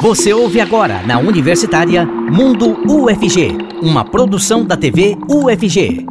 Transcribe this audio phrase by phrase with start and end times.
[0.00, 6.06] Você ouve agora na Universitária Mundo UFG, uma produção da TV UFG.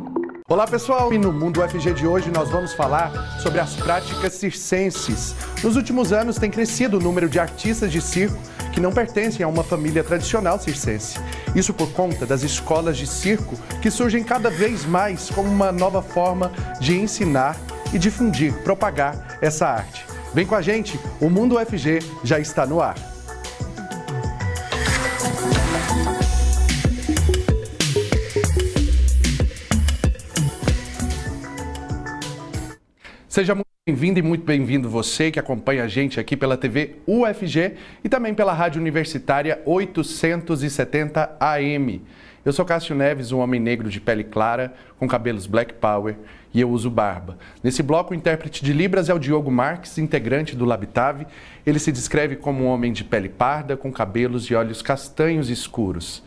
[0.49, 5.33] Olá pessoal, e no Mundo UFG de hoje nós vamos falar sobre as práticas circenses.
[5.63, 8.37] Nos últimos anos tem crescido o número de artistas de circo
[8.73, 11.17] que não pertencem a uma família tradicional circense.
[11.55, 16.01] Isso por conta das escolas de circo que surgem cada vez mais como uma nova
[16.01, 16.51] forma
[16.81, 17.55] de ensinar
[17.93, 20.05] e difundir, propagar essa arte.
[20.33, 23.16] Vem com a gente, o Mundo UFG já está no ar.
[33.37, 37.75] Seja muito bem-vindo e muito bem-vindo você que acompanha a gente aqui pela TV UFG
[38.03, 42.01] e também pela Rádio Universitária 870 AM.
[42.43, 46.15] Eu sou Cássio Neves, um homem negro de pele clara, com cabelos black power
[46.51, 47.37] e eu uso barba.
[47.63, 51.27] Nesse bloco, o intérprete de Libras é o Diogo Marques, integrante do Labitave.
[51.63, 56.23] Ele se descreve como um homem de pele parda, com cabelos e olhos castanhos escuros.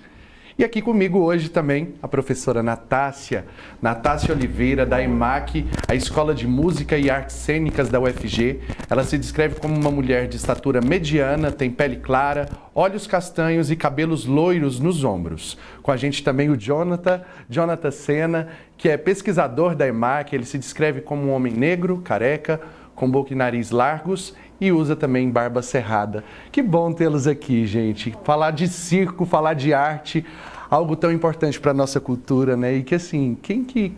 [0.61, 3.47] E aqui comigo hoje também a professora Natácia,
[3.81, 8.61] Natácia Oliveira, da EMAC, a Escola de Música e Artes Cênicas da UFG.
[8.91, 13.75] Ela se descreve como uma mulher de estatura mediana, tem pele clara, olhos castanhos e
[13.75, 15.57] cabelos loiros nos ombros.
[15.83, 20.35] Com a gente também o Jonathan, Jonathan Sena, que é pesquisador da EMAC.
[20.35, 22.61] Ele se descreve como um homem negro, careca,
[22.95, 26.23] com boca e nariz largos e usa também barba cerrada.
[26.53, 28.15] Que bom tê-los aqui, gente.
[28.25, 30.25] Falar de circo, falar de arte,
[30.69, 32.75] algo tão importante para a nossa cultura, né?
[32.75, 33.95] E que assim, quem que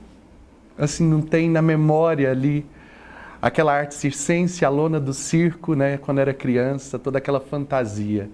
[0.78, 2.64] assim não tem na memória ali
[3.42, 8.30] aquela arte circense, a lona do circo, né, quando era criança, toda aquela fantasia.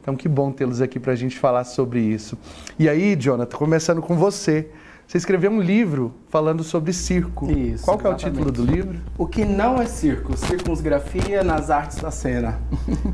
[0.00, 2.38] Então, que bom tê-los aqui para a gente falar sobre isso.
[2.78, 4.68] E aí, Jonathan, começando com você.
[5.06, 7.52] Você escreveu um livro falando sobre circo.
[7.52, 7.84] Isso.
[7.84, 8.98] Qual que é o título do livro?
[9.18, 10.34] O que não é circo?
[10.34, 12.58] Circunsgrafia nas artes da cena.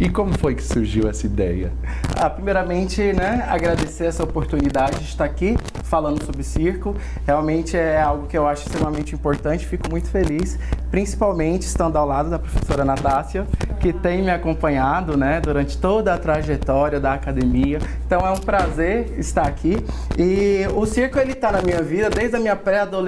[0.00, 1.72] E como foi que surgiu essa ideia?
[2.16, 6.94] Ah, primeiramente, né, agradecer essa oportunidade de estar aqui falando sobre circo.
[7.26, 9.66] Realmente é algo que eu acho extremamente importante.
[9.66, 10.56] Fico muito feliz,
[10.88, 13.48] principalmente estando ao lado da professora Natácia,
[13.80, 17.80] que tem me acompanhado, né, durante toda a trajetória da academia.
[18.06, 19.76] Então é um prazer estar aqui.
[20.16, 23.07] E o circo ele está na minha vida desde a minha pré-adolescência,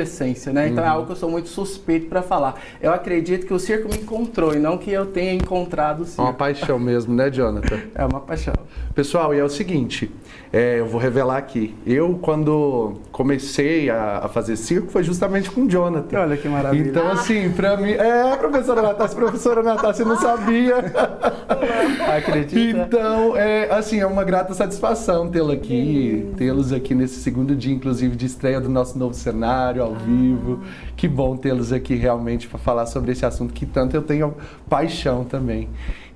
[0.53, 0.69] né?
[0.69, 2.55] Então é algo que eu sou muito suspeito para falar.
[2.81, 6.06] Eu acredito que o circo me encontrou e não que eu tenha encontrado o É
[6.06, 6.22] circo.
[6.22, 7.78] uma paixão mesmo, né, Jonathan?
[7.94, 8.55] É uma paixão.
[8.94, 10.10] Pessoal, e é o seguinte,
[10.53, 11.75] é, eu vou revelar aqui.
[11.87, 16.21] Eu, quando comecei a, a fazer circo, foi justamente com o Jonathan.
[16.21, 16.89] Olha que maravilha.
[16.89, 17.93] Então, assim, pra mim...
[17.93, 20.77] É, professora Natácia, professora Natácia, não sabia.
[22.20, 22.78] Acredita?
[22.78, 28.14] Então, é, assim, é uma grata satisfação tê-lo aqui, tê-los aqui nesse segundo dia, inclusive,
[28.14, 30.60] de estreia do nosso novo cenário, ao vivo.
[30.97, 34.34] Que bom tê-los aqui realmente para falar sobre esse assunto que tanto eu tenho
[34.69, 35.69] paixão também.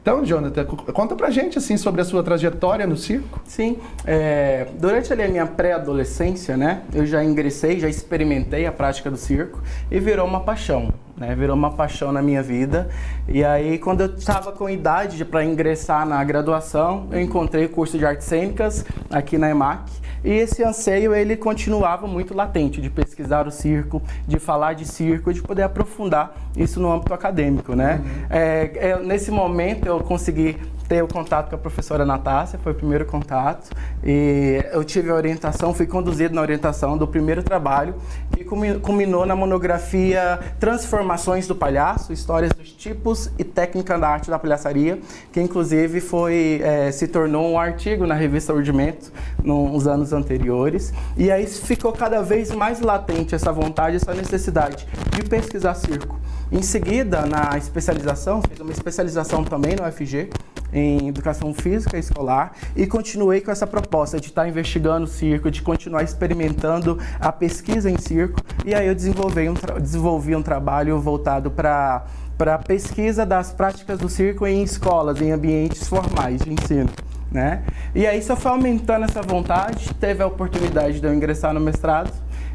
[0.04, 3.40] Então, Jonathan, co- conta pra gente, assim, sobre a sua trajetória no circo.
[3.46, 9.10] Sim, é, durante ali a minha pré-adolescência, né, eu já ingressei, já experimentei a prática
[9.10, 12.90] do circo e virou uma paixão, né, virou uma paixão na minha vida.
[13.26, 17.96] E aí, quando eu estava com idade para ingressar na graduação, eu encontrei o curso
[17.96, 19.90] de artes cênicas aqui na EMAC.
[20.24, 25.32] E esse anseio ele continuava muito latente de pesquisar o circo, de falar de circo,
[25.32, 28.00] de poder aprofundar isso no âmbito acadêmico, né?
[28.30, 30.56] É, é, nesse momento eu consegui
[30.88, 33.70] ter o contato com a professora Natácia, foi o primeiro contato,
[34.02, 37.94] e eu tive a orientação, fui conduzido na orientação do primeiro trabalho,
[38.32, 44.30] que culmi- culminou na monografia Transformações do Palhaço, Histórias dos Tipos e Técnica da Arte
[44.30, 44.98] da Palhaçaria,
[45.32, 49.12] que inclusive foi, eh, se tornou um artigo na revista Urdimento
[49.42, 55.22] nos anos anteriores, e aí ficou cada vez mais latente essa vontade, essa necessidade de
[55.22, 56.18] pesquisar circo.
[56.54, 60.30] Em seguida, na especialização, fiz uma especialização também no UFG,
[60.72, 65.60] em educação física escolar e continuei com essa proposta de estar investigando o circo, de
[65.60, 68.40] continuar experimentando a pesquisa em circo.
[68.64, 72.04] E aí eu desenvolvi um, desenvolvi um trabalho voltado para
[72.38, 76.90] para pesquisa das práticas do circo em escolas, em ambientes formais de ensino.
[77.32, 77.64] Né?
[77.92, 82.12] E aí só foi aumentando essa vontade, teve a oportunidade de eu ingressar no mestrado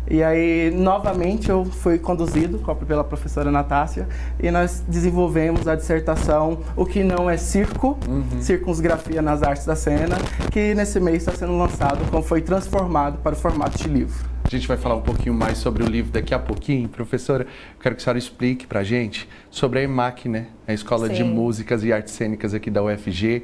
[0.09, 4.07] e aí, novamente, eu fui conduzido co- pela professora Natácia
[4.41, 7.97] e nós desenvolvemos a dissertação O que não é circo,
[8.41, 10.15] circunsgrafia nas artes da cena,
[10.51, 14.15] que nesse mês está sendo lançado, como foi transformado para o formato de livro.
[14.43, 16.89] A gente vai falar um pouquinho mais sobre o livro daqui a pouquinho.
[16.89, 20.47] Professora, eu quero que a senhora explique pra gente sobre a EMAC, né?
[20.67, 21.23] A Escola de Sim.
[21.25, 23.43] Músicas e Artes Cênicas aqui da UFG.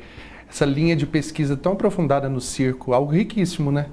[0.49, 3.85] Essa linha de pesquisa tão aprofundada no circo, algo riquíssimo, né?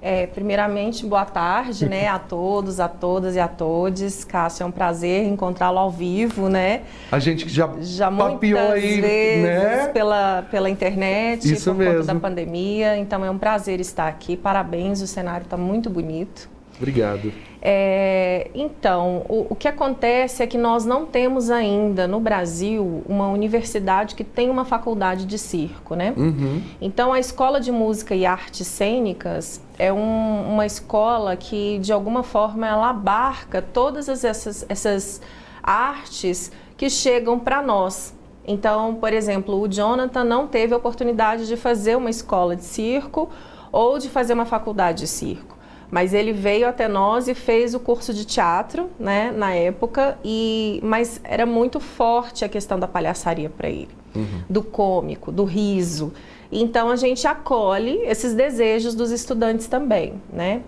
[0.00, 4.24] É, primeiramente, boa tarde, né, a todos, a todas e a todos.
[4.24, 6.82] Cássio, é um prazer encontrá-lo ao vivo, né?
[7.10, 9.88] A gente já, já papiou aí, vezes né?
[9.88, 12.00] pela, pela internet, Isso por mesmo.
[12.00, 12.96] conta da pandemia.
[12.96, 14.36] Então é um prazer estar aqui.
[14.36, 16.48] Parabéns, o cenário está muito bonito.
[16.76, 17.32] Obrigado.
[17.60, 23.28] É, então, o, o, que acontece é que nós não temos ainda no Brasil uma
[23.28, 26.12] universidade que tem uma faculdade de circo, né?
[26.16, 26.62] Uhum.
[26.80, 32.22] Então, a Escola de Música e Artes Cênicas é um, uma escola que, de alguma
[32.22, 35.20] forma, ela abarca todas essas, essas
[35.62, 38.14] artes que chegam para nós.
[38.46, 43.28] Então, por exemplo, o Jonathan não teve a oportunidade de fazer uma escola de circo
[43.72, 45.55] ou de fazer uma faculdade de circo
[45.90, 50.80] mas ele veio até nós e fez o curso de teatro, né, na época, e
[50.82, 54.42] mas era muito forte a questão da palhaçaria para ele, uhum.
[54.48, 56.12] do cômico, do riso.
[56.50, 60.62] Então a gente acolhe esses desejos dos estudantes também, né?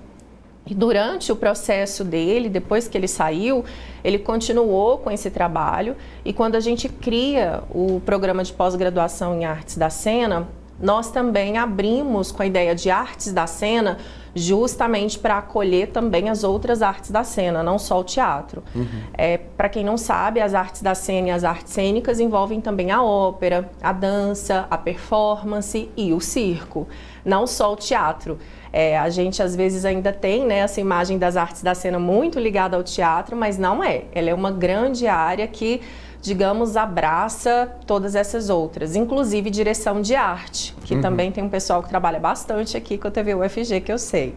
[0.66, 3.64] E durante o processo dele, depois que ele saiu,
[4.04, 5.96] ele continuou com esse trabalho.
[6.22, 10.46] E quando a gente cria o programa de pós-graduação em artes da cena,
[10.78, 13.98] nós também abrimos com a ideia de artes da cena
[14.34, 18.62] justamente para acolher também as outras artes da cena, não só o teatro.
[18.74, 18.86] Uhum.
[19.14, 22.90] É, para quem não sabe, as artes da cena e as artes cênicas envolvem também
[22.90, 26.86] a ópera, a dança, a performance e o circo,
[27.24, 28.38] não só o teatro.
[28.72, 32.38] É, a gente às vezes ainda tem né, essa imagem das artes da cena muito
[32.38, 34.04] ligada ao teatro, mas não é.
[34.12, 35.80] Ela é uma grande área que
[36.20, 41.00] digamos, abraça todas essas outras, inclusive direção de arte, que uhum.
[41.00, 44.34] também tem um pessoal que trabalha bastante aqui com a TV UFG, que eu sei,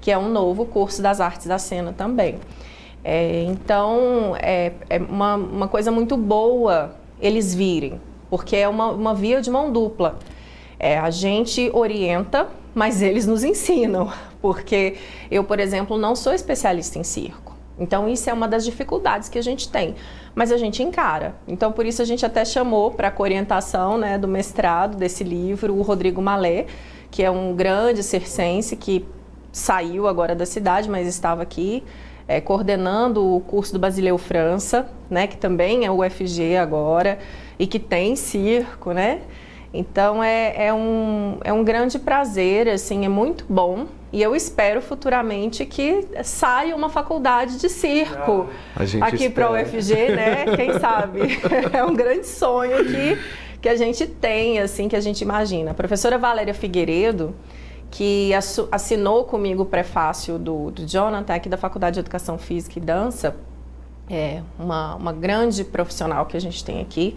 [0.00, 2.36] que é um novo curso das artes da cena também.
[3.02, 9.14] É, então, é, é uma, uma coisa muito boa eles virem, porque é uma, uma
[9.14, 10.18] via de mão dupla.
[10.78, 14.96] É, a gente orienta, mas eles nos ensinam, porque
[15.30, 17.55] eu, por exemplo, não sou especialista em circo.
[17.78, 19.94] Então, isso é uma das dificuldades que a gente tem,
[20.34, 21.34] mas a gente encara.
[21.46, 25.74] Então, por isso, a gente até chamou para a orientação né, do mestrado desse livro
[25.74, 26.66] o Rodrigo Malé,
[27.10, 29.06] que é um grande circense que
[29.52, 31.84] saiu agora da cidade, mas estava aqui
[32.28, 37.18] é, coordenando o curso do Basileu França, né, que também é UFG agora
[37.58, 39.20] e que tem circo, né?
[39.76, 43.86] Então é, é, um, é um grande prazer, assim, é muito bom.
[44.12, 48.48] E eu espero futuramente que saia uma faculdade de circo
[49.02, 50.56] aqui para o UFG, né?
[50.56, 51.38] Quem sabe?
[51.72, 53.18] é um grande sonho que,
[53.60, 55.72] que a gente tem, assim, que a gente imagina.
[55.72, 57.34] A professora Valéria Figueiredo,
[57.90, 58.30] que
[58.72, 63.36] assinou comigo o prefácio do, do Jonathan, aqui da Faculdade de Educação Física e Dança,
[64.08, 67.16] é uma, uma grande profissional que a gente tem aqui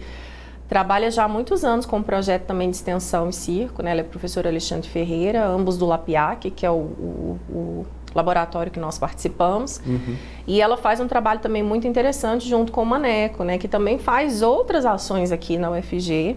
[0.70, 3.90] trabalha já há muitos anos com um projeto também de extensão em circo, né?
[3.90, 8.78] Ela é professora Alexandre Ferreira, ambos do LAPIAC, que é o, o, o laboratório que
[8.78, 9.82] nós participamos.
[9.84, 10.16] Uhum.
[10.46, 13.58] E ela faz um trabalho também muito interessante junto com o Maneco, né?
[13.58, 16.36] Que também faz outras ações aqui na UFG.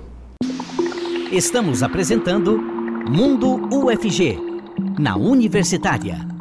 [1.31, 4.39] Estamos apresentando Mundo UFG,
[4.97, 6.32] na Universitária.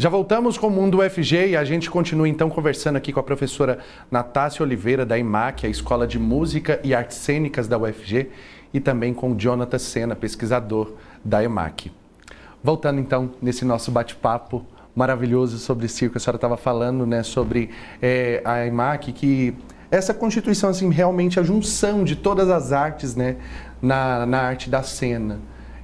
[0.00, 3.22] Já voltamos com o Mundo UFG e a gente continua então conversando aqui com a
[3.22, 3.80] professora
[4.10, 8.30] Natácia Oliveira da IMAC, a Escola de Música e Artes Cênicas da UFG,
[8.72, 11.92] e também com o Jonathan Sena, pesquisador da IMAC.
[12.64, 14.64] Voltando então nesse nosso bate-papo
[14.96, 17.68] maravilhoso sobre circo, a senhora estava falando né, sobre
[18.00, 19.54] é, a IMAC, que
[19.90, 23.36] essa constituição, assim, realmente a junção de todas as artes né,
[23.82, 25.40] na, na arte da cena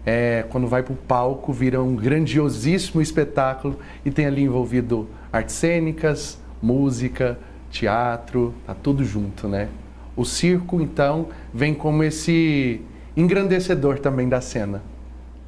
[0.07, 5.57] é, quando vai para o palco, vira um grandiosíssimo espetáculo e tem ali envolvido artes
[5.57, 7.37] cênicas, música,
[7.71, 9.69] teatro, tá tudo junto, né?
[10.17, 12.81] O circo, então, vem como esse
[13.17, 14.81] engrandecedor também da cena.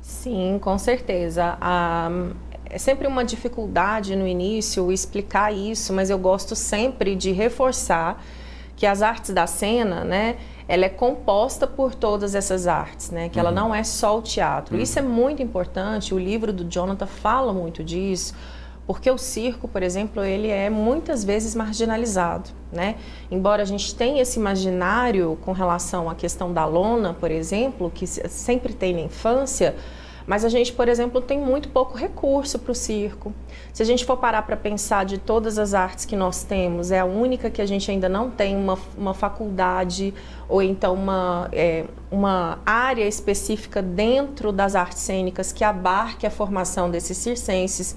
[0.03, 1.57] Sim, com certeza.
[2.65, 8.23] É sempre uma dificuldade no início explicar isso, mas eu gosto sempre de reforçar
[8.77, 10.37] que as artes da cena, né,
[10.69, 13.31] ela é composta por todas essas artes, né?
[13.31, 13.47] Que uhum.
[13.47, 14.77] ela não é só o teatro.
[14.77, 14.83] Uhum.
[14.83, 16.15] Isso é muito importante.
[16.15, 18.35] O livro do Jonathan fala muito disso,
[18.87, 22.97] porque o circo, por exemplo, ele é muitas vezes marginalizado, né?
[23.31, 28.07] Embora a gente tenha esse imaginário com relação à questão da lona, por exemplo, que
[28.07, 29.75] sempre tem na infância,
[30.29, 33.33] mas a gente, por exemplo, tem muito pouco recurso para o circo.
[33.73, 36.99] Se a gente for parar para pensar de todas as artes que nós temos, é
[36.99, 40.13] a única que a gente ainda não tem uma, uma faculdade
[40.47, 46.91] ou então uma, é, uma área específica dentro das artes cênicas que abarque a formação
[46.91, 47.97] desses circenses.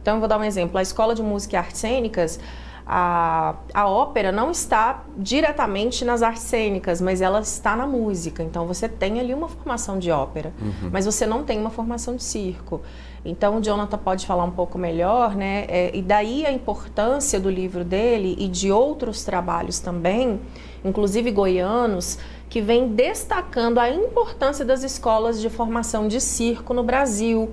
[0.00, 0.78] Então, eu vou dar um exemplo.
[0.78, 2.40] A Escola de Música e Artes Cênicas,
[2.86, 8.44] a, a ópera não está diretamente nas artes cênicas, mas ela está na música.
[8.44, 10.90] Então você tem ali uma formação de ópera, uhum.
[10.92, 12.80] mas você não tem uma formação de circo.
[13.24, 15.64] Então o Jonathan pode falar um pouco melhor, né?
[15.68, 20.40] É, e daí a importância do livro dele e de outros trabalhos também,
[20.84, 27.50] inclusive goianos, que vem destacando a importância das escolas de formação de circo no Brasil.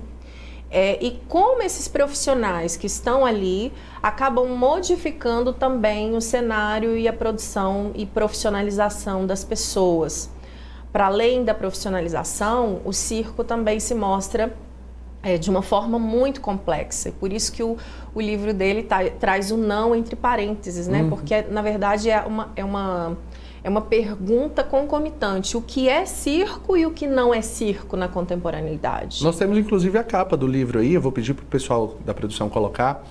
[0.76, 7.12] É, e como esses profissionais que estão ali acabam modificando também o cenário e a
[7.12, 10.28] produção e profissionalização das pessoas.
[10.92, 14.52] Para além da profissionalização, o circo também se mostra
[15.22, 17.12] é, de uma forma muito complexa.
[17.20, 17.76] Por isso que o,
[18.12, 21.02] o livro dele tá, traz o não entre parênteses, né?
[21.02, 21.10] Uhum.
[21.10, 23.16] Porque, na verdade, é uma, é uma
[23.64, 25.56] é uma pergunta concomitante.
[25.56, 29.24] O que é circo e o que não é circo na contemporaneidade?
[29.24, 32.12] Nós temos inclusive a capa do livro aí, eu vou pedir para o pessoal da
[32.12, 33.02] produção colocar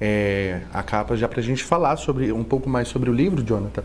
[0.00, 3.40] é, a capa já para a gente falar sobre um pouco mais sobre o livro,
[3.44, 3.84] Jonathan.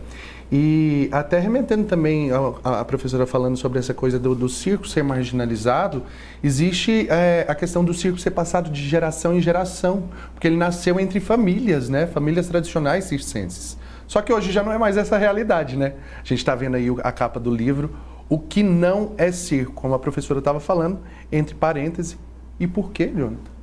[0.50, 5.04] E até remetendo também a, a professora falando sobre essa coisa do, do circo ser
[5.04, 6.02] marginalizado,
[6.42, 10.98] existe é, a questão do circo ser passado de geração em geração, porque ele nasceu
[10.98, 12.06] entre famílias, né?
[12.06, 13.76] Famílias tradicionais circenses.
[14.06, 15.94] Só que hoje já não é mais essa realidade, né?
[16.16, 17.96] A gente está vendo aí a capa do livro,
[18.28, 22.18] o que não é circo, como a professora estava falando, entre parênteses.
[22.58, 23.56] E por quê, Jonathan?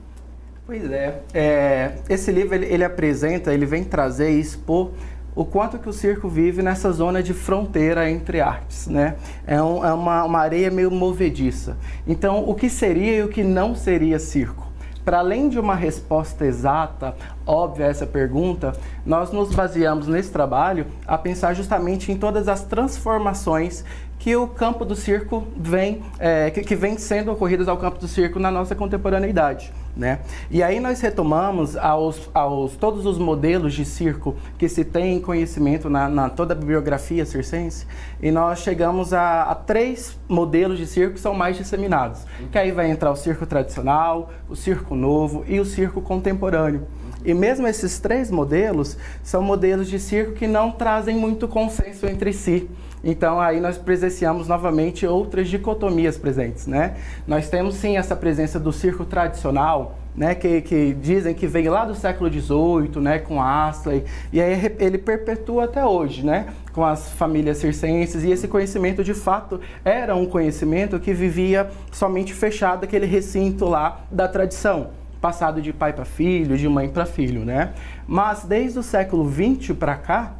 [0.66, 4.92] Pois é, é esse livro ele, ele, apresenta, ele vem trazer e expor
[5.36, 9.16] o quanto que o circo vive nessa zona de fronteira entre artes, né?
[9.46, 11.78] É, um, é uma, uma areia meio movediça.
[12.08, 14.72] Então, o que seria e o que não seria circo?
[15.04, 17.14] Para além de uma resposta exata,
[17.46, 18.72] óbvia a essa pergunta,
[19.06, 23.84] nós nos baseamos nesse trabalho a pensar justamente em todas as transformações
[24.24, 28.08] que o campo do circo vem, é, que, que vem sendo ocorridas ao campo do
[28.08, 29.74] circo na nossa contemporaneidade.
[29.98, 30.20] Né?
[30.50, 35.90] E aí nós retomamos aos, aos todos os modelos de circo que se tem conhecimento
[35.90, 37.86] na, na toda a bibliografia circense
[38.22, 42.22] e nós chegamos a, a, três modelos de circo que são mais disseminados.
[42.50, 46.88] Que aí vai entrar o circo tradicional, o circo novo e o circo contemporâneo.
[47.26, 52.32] E mesmo esses três modelos são modelos de circo que não trazem muito consenso entre
[52.32, 52.70] si.
[53.04, 56.96] Então aí nós presenciamos novamente outras dicotomias presentes, né?
[57.28, 61.86] Nós temos sim essa presença do circo tradicional, né, que, que, dizem que vem lá
[61.86, 67.12] do século XVIII, né, com Astley, e aí ele perpetua até hoje, né, com as
[67.14, 73.06] famílias circenses, e esse conhecimento de fato era um conhecimento que vivia somente fechado aquele
[73.06, 74.92] recinto lá da tradição.
[75.20, 77.72] Passado de pai para filho, de mãe para filho, né?
[78.06, 80.34] Mas desde o século XX para cá,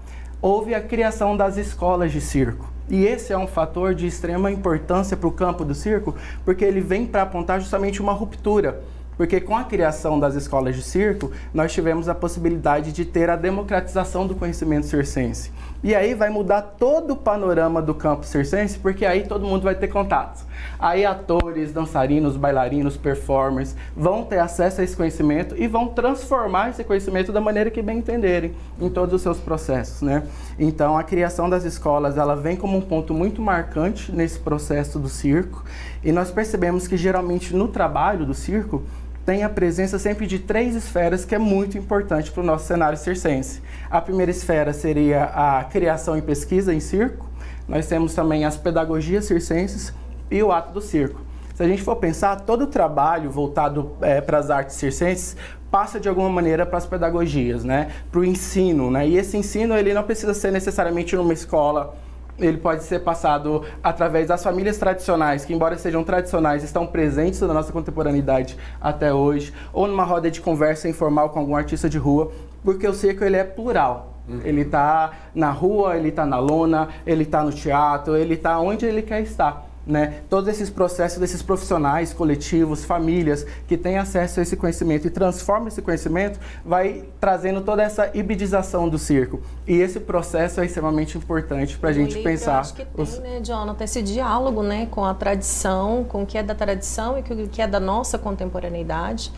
[0.44, 2.70] houve a criação das escolas de circo.
[2.90, 6.82] E esse é um fator de extrema importância para o campo do circo, porque ele
[6.82, 8.84] vem para apontar justamente uma ruptura
[9.18, 13.36] porque com a criação das escolas de circo, nós tivemos a possibilidade de ter a
[13.36, 15.52] democratização do conhecimento circense.
[15.84, 19.76] E aí vai mudar todo o panorama do campo circense, porque aí todo mundo vai
[19.76, 20.46] ter contatos.
[20.80, 26.86] Aí atores, dançarinos, bailarinos, performers vão ter acesso a esse conhecimento e vão transformar esse
[26.86, 30.24] conhecimento da maneira que bem entenderem em todos os seus processos, né?
[30.58, 35.10] Então a criação das escolas, ela vem como um ponto muito marcante nesse processo do
[35.10, 35.66] circo,
[36.02, 38.84] e nós percebemos que geralmente no trabalho do circo
[39.26, 42.98] tem a presença sempre de três esferas que é muito importante para o nosso cenário
[42.98, 43.62] circense.
[43.90, 47.30] A primeira esfera seria a criação e pesquisa em circo,
[47.68, 49.94] nós temos também as pedagogias circenses
[50.30, 51.22] e o ato do circo.
[51.56, 55.38] Se a gente for pensar, todo o trabalho voltado é, para as artes circenses
[55.70, 57.92] passa de alguma maneira para as pedagogias, né?
[58.12, 58.92] para o ensino.
[58.92, 59.08] Né?
[59.08, 61.96] E esse ensino ele não precisa ser necessariamente numa escola
[62.40, 67.54] ele pode ser passado através das famílias tradicionais, que embora sejam tradicionais, estão presentes na
[67.54, 72.32] nossa contemporaneidade até hoje, ou numa roda de conversa informal com algum artista de rua,
[72.64, 74.14] porque o circo ele é plural.
[74.28, 74.42] Uhum.
[74.44, 78.86] Ele está na rua, ele está na lona, ele está no teatro, ele está onde
[78.86, 84.44] ele quer estar né, todos esses processos desses profissionais, coletivos, famílias que têm acesso a
[84.44, 89.42] esse conhecimento e transformam esse conhecimento, vai trazendo toda essa hibridização do circo.
[89.68, 92.54] E esse processo é extremamente importante para a gente pensar.
[92.54, 93.20] Eu acho que tem, os...
[93.20, 97.24] né, Jonathan, esse diálogo né, com a tradição, com o que é da tradição e
[97.24, 99.32] com o que é da nossa contemporaneidade.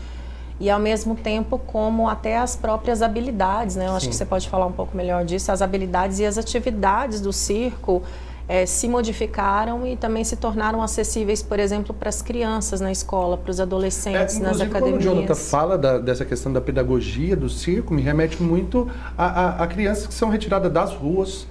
[0.58, 3.84] E ao mesmo tempo, como até as próprias habilidades, né?
[3.84, 3.96] Eu Sim.
[3.96, 7.30] acho que você pode falar um pouco melhor disso, as habilidades e as atividades do
[7.30, 8.02] circo
[8.48, 13.36] é, se modificaram e também se tornaram acessíveis, por exemplo, para as crianças na escola,
[13.36, 14.80] para os adolescentes é, nas academias.
[14.82, 18.88] Quando o Jonathan fala da, dessa questão da pedagogia do circo, me remete muito
[19.18, 21.46] a, a, a crianças que são retiradas das ruas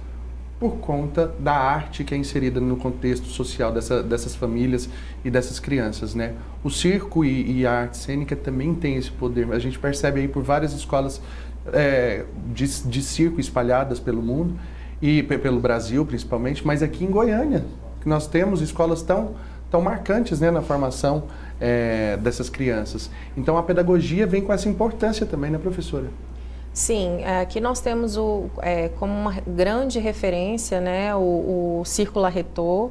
[0.58, 4.88] por conta da arte que é inserida no contexto social dessa, dessas famílias
[5.22, 6.32] e dessas crianças, né?
[6.64, 9.52] O circo e, e, a arte cênica também tem esse poder.
[9.52, 11.20] A gente percebe aí por várias escolas
[11.74, 12.24] é,
[12.54, 14.58] de, de circo espalhadas pelo mundo
[15.00, 17.64] e pelo Brasil principalmente, mas aqui em Goiânia,
[18.00, 19.34] que nós temos escolas tão,
[19.70, 21.24] tão marcantes né, na formação
[21.60, 23.10] é, dessas crianças.
[23.36, 26.06] Então a pedagogia vem com essa importância também, né, professora?
[26.72, 32.90] Sim, aqui nós temos o, é, como uma grande referência né, o, o Círculo Retor,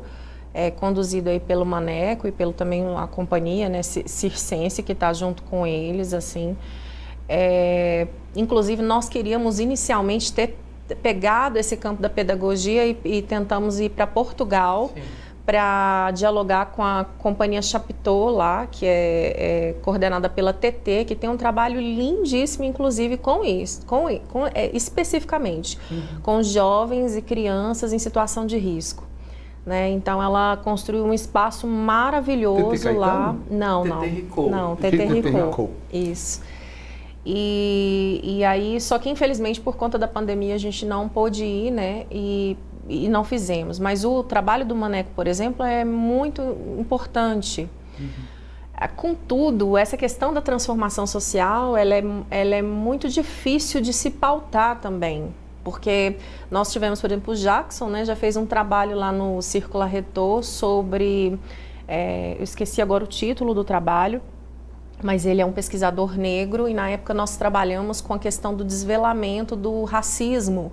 [0.55, 5.43] é, conduzido aí pelo Maneco e pelo também a companhia né, Circense, que está junto
[5.43, 6.13] com eles.
[6.13, 6.55] assim.
[7.27, 10.57] É, inclusive, nós queríamos inicialmente ter
[11.01, 14.91] pegado esse campo da pedagogia e, e tentamos ir para Portugal
[15.45, 21.29] para dialogar com a companhia Chapitô lá, que é, é, coordenada pela TT, que tem
[21.29, 26.01] um trabalho lindíssimo, inclusive com isso, com, com é, especificamente uhum.
[26.23, 29.03] com jovens e crianças em situação de risco.
[29.63, 29.89] Né?
[29.91, 33.35] Então ela construiu um espaço maravilhoso lá.
[33.49, 34.01] Não, não.
[34.49, 35.71] Não, TT Ricou.
[35.93, 36.41] Isso.
[37.25, 41.71] E, e aí, só que infelizmente por conta da pandemia a gente não pôde ir,
[41.71, 42.05] né?
[42.11, 42.55] E,
[42.87, 43.79] e não fizemos.
[43.79, 46.41] Mas o trabalho do Maneco, por exemplo, é muito
[46.77, 47.67] importante.
[47.99, 48.35] Uhum.
[48.95, 54.79] Contudo, essa questão da transformação social, ela é, ela é muito difícil de se pautar
[54.79, 55.33] também.
[55.63, 56.17] Porque
[56.51, 60.43] nós tivemos, por exemplo, o Jackson, né, já fez um trabalho lá no Círculo Retor
[60.43, 61.39] sobre,
[61.87, 64.21] é, eu esqueci agora o título do trabalho,
[65.03, 68.63] mas ele é um pesquisador negro e na época nós trabalhamos com a questão do
[68.63, 70.71] desvelamento do racismo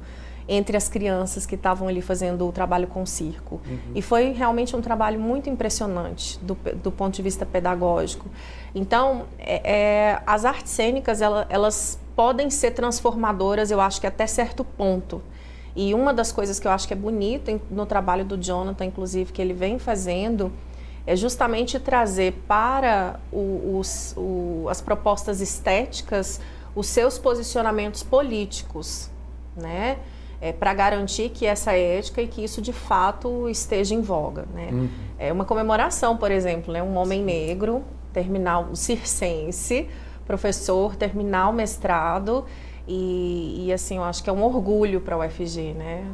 [0.48, 3.60] entre as crianças que estavam ali fazendo o trabalho com o circo.
[3.66, 3.78] Uhum.
[3.94, 8.28] E foi realmente um trabalho muito impressionante do, do ponto de vista pedagógico.
[8.74, 14.26] Então, é, é, as artes cênicas, elas, elas podem ser transformadoras, eu acho que até
[14.26, 15.22] certo ponto.
[15.74, 19.32] E uma das coisas que eu acho que é bonita no trabalho do Jonathan, inclusive,
[19.32, 20.52] que ele vem fazendo,
[21.06, 26.40] é justamente trazer para o, os, o, as propostas estéticas
[26.74, 29.10] os seus posicionamentos políticos,
[29.56, 29.98] né?
[30.40, 34.44] É, para garantir que essa ética e que isso de fato esteja em voga.
[34.52, 34.70] Né?
[34.72, 34.88] Uhum.
[35.16, 36.82] É uma comemoração, por exemplo, né?
[36.82, 39.88] um homem negro, terminal circense,
[40.26, 42.44] professor, terminar o mestrado,
[42.88, 46.04] e, e, assim, eu acho que é um orgulho para o UFG, né?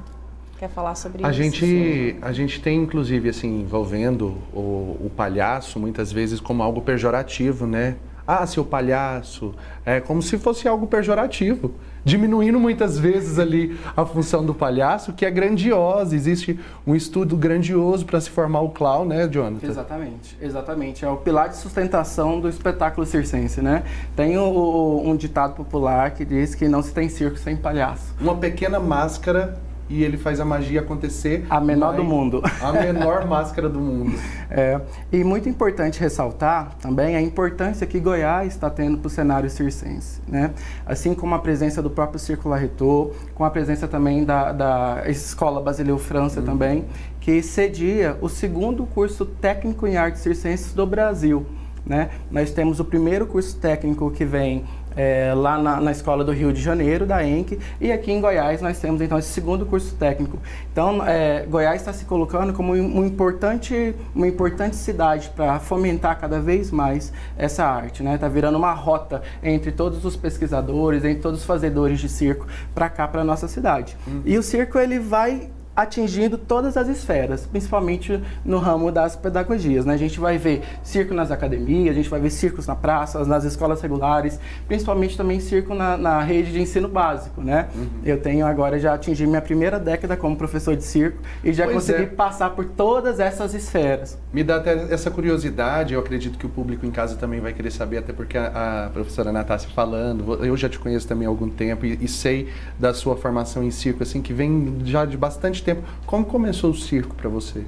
[0.58, 1.40] Quer falar sobre a isso?
[1.40, 7.64] Gente, a gente tem, inclusive, assim, envolvendo o, o palhaço muitas vezes como algo pejorativo,
[7.64, 7.94] né?
[8.26, 9.54] Ah, seu palhaço.
[9.86, 11.73] É como se fosse algo pejorativo.
[12.04, 16.14] Diminuindo muitas vezes ali a função do palhaço, que é grandiosa.
[16.14, 19.66] Existe um estudo grandioso para se formar o clown, né, Jonathan?
[19.66, 21.04] Exatamente, exatamente.
[21.04, 23.84] É o pilar de sustentação do espetáculo circense, né?
[24.16, 28.14] Tem o, um ditado popular que diz que não se tem circo sem palhaço.
[28.21, 31.46] Uma pequena máscara e ele faz a magia acontecer.
[31.48, 32.42] A menor do mundo.
[32.60, 34.18] A menor máscara do mundo.
[34.50, 34.80] É,
[35.12, 40.22] e muito importante ressaltar também a importância que Goiás está tendo para o cenário circense.
[40.26, 40.52] Né?
[40.86, 45.60] Assim como a presença do próprio Círculo Arretor, com a presença também da, da Escola
[45.60, 46.46] Basileu França uhum.
[46.46, 46.86] também,
[47.20, 51.44] que cedia o segundo curso técnico em artes circenses do Brasil.
[51.84, 52.10] Né?
[52.30, 54.64] Nós temos o primeiro curso técnico que vem
[54.99, 58.61] é, lá na, na, escola do Rio de Janeiro, da ENC, e aqui em Goiás
[58.61, 60.41] nós temos então esse segundo curso técnico.
[60.73, 66.41] Então, é, Goiás está se colocando como um importante, uma importante cidade para fomentar cada
[66.41, 68.17] vez mais essa arte, né?
[68.17, 72.89] Está virando uma rota entre todos os pesquisadores, entre todos os fazedores de circo para
[72.89, 73.97] cá, para nossa cidade.
[74.04, 74.23] Uhum.
[74.25, 79.86] E o circo ele vai atingindo todas as esferas, principalmente no ramo das pedagogias.
[79.86, 79.95] Né?
[79.95, 83.45] A gente vai ver circo nas academias, a gente vai ver circos na praça, nas
[83.45, 87.41] escolas regulares, principalmente também circo na, na rede de ensino básico.
[87.41, 87.69] Né?
[87.76, 87.86] Uhum.
[88.04, 91.76] Eu tenho agora, já atingi minha primeira década como professor de circo e já pois
[91.76, 92.06] consegui é.
[92.06, 94.19] passar por todas essas esferas.
[94.32, 97.71] Me dá até essa curiosidade, eu acredito que o público em casa também vai querer
[97.71, 101.49] saber, até porque a, a professora Natácia falando, eu já te conheço também há algum
[101.49, 105.62] tempo e, e sei da sua formação em circo, assim, que vem já de bastante
[105.62, 105.83] tempo tempo.
[106.07, 107.65] Como começou o circo para você?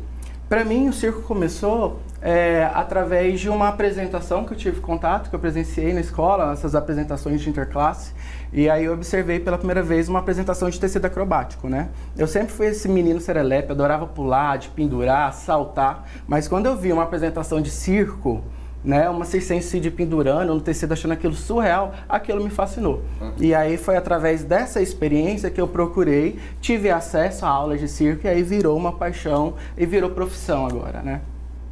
[0.49, 5.37] Para mim, o circo começou é, através de uma apresentação que eu tive contato, que
[5.37, 8.13] eu presenciei na escola, essas apresentações de interclasse.
[8.53, 11.89] E aí eu observei pela primeira vez uma apresentação de tecido acrobático, né?
[12.17, 16.05] Eu sempre fui esse menino serelepe, adorava pular, de pendurar, saltar.
[16.27, 18.43] Mas quando eu vi uma apresentação de circo,
[18.83, 23.03] né, uma circense de pendurando no tecido, achando aquilo surreal, aquilo me fascinou.
[23.21, 23.33] Uhum.
[23.38, 28.27] E aí foi através dessa experiência que eu procurei, tive acesso a aulas de circo
[28.27, 31.21] e aí virou uma paixão e virou profissão agora, né?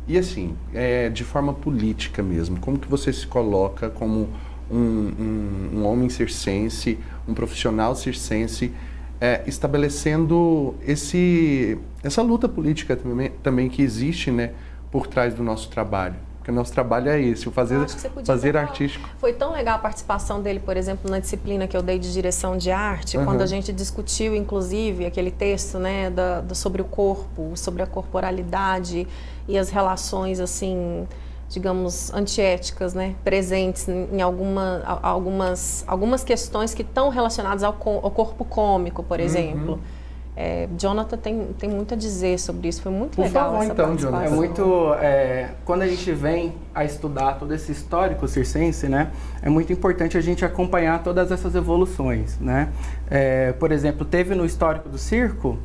[0.07, 4.29] E assim, é, de forma política mesmo, como que você se coloca como
[4.71, 8.73] um, um, um homem circense, um profissional circense,
[9.21, 14.53] é, estabelecendo esse, essa luta política também, também que existe né,
[14.90, 16.14] por trás do nosso trabalho?
[16.48, 17.87] Porque nosso trabalho é esse, o fazer,
[18.24, 19.06] fazer artístico.
[19.18, 22.56] Foi tão legal a participação dele, por exemplo, na disciplina que eu dei de direção
[22.56, 23.26] de arte, uhum.
[23.26, 27.87] quando a gente discutiu, inclusive, aquele texto né, da, da, sobre o corpo, sobre a
[27.87, 29.06] corporalidade
[29.46, 31.06] e as relações, assim,
[31.50, 38.42] digamos, antiéticas, né, presentes em alguma, algumas, algumas questões que estão relacionadas ao, ao corpo
[38.46, 39.24] cômico, por uhum.
[39.24, 39.72] exemplo.
[39.72, 39.97] Uhum.
[40.40, 43.96] É, Jonathan tem, tem muito a dizer sobre isso, foi muito Por legal favor, então,
[43.96, 44.24] Jonathan.
[44.24, 49.11] É muito, é, quando a gente vem a estudar todo esse histórico circense, né,
[49.42, 52.68] é muito importante a gente acompanhar todas essas evoluções, né.
[53.11, 55.59] É, por exemplo, teve no histórico do circo,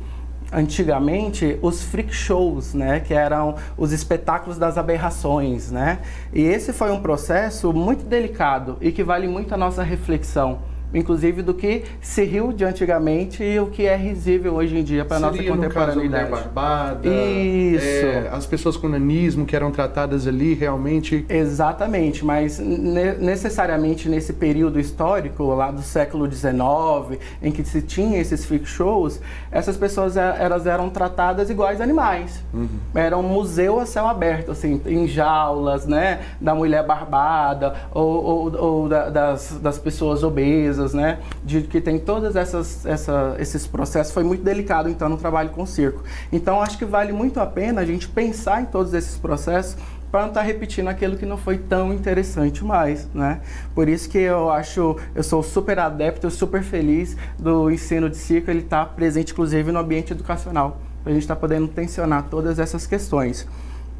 [0.52, 6.00] antigamente os freak shows, né, que eram os espetáculos das aberrações, né?
[6.32, 11.42] E esse foi um processo muito delicado e que vale muito a nossa reflexão inclusive
[11.42, 15.16] do que se riu de antigamente e o que é risível hoje em dia para
[15.16, 16.24] a nossa contemporaneidade.
[16.24, 17.84] No caso, barbada, Isso.
[17.84, 21.26] É, as pessoas com nanismo que eram tratadas ali realmente.
[21.28, 28.20] Exatamente, mas ne necessariamente nesse período histórico, lá do século XIX, em que se tinha
[28.20, 32.42] esses freak shows, essas pessoas é, elas eram tratadas iguais animais.
[32.52, 32.68] Uhum.
[32.94, 36.20] Era um museu a céu aberto, assim, em jaulas, né?
[36.40, 41.18] Da mulher barbada ou, ou, ou da, das, das pessoas obesas né?
[41.44, 44.12] De que tem todos essas, essa, esses processos.
[44.12, 46.02] Foi muito delicado, então, no trabalho com circo.
[46.32, 49.76] Então, acho que vale muito a pena a gente pensar em todos esses processos
[50.14, 53.40] para não estar tá repetindo aquilo que não foi tão interessante mais, né?
[53.74, 58.48] Por isso que eu acho, eu sou super adepto, super feliz do ensino de circo,
[58.48, 63.44] ele está presente inclusive no ambiente educacional, a gente está podendo tensionar todas essas questões.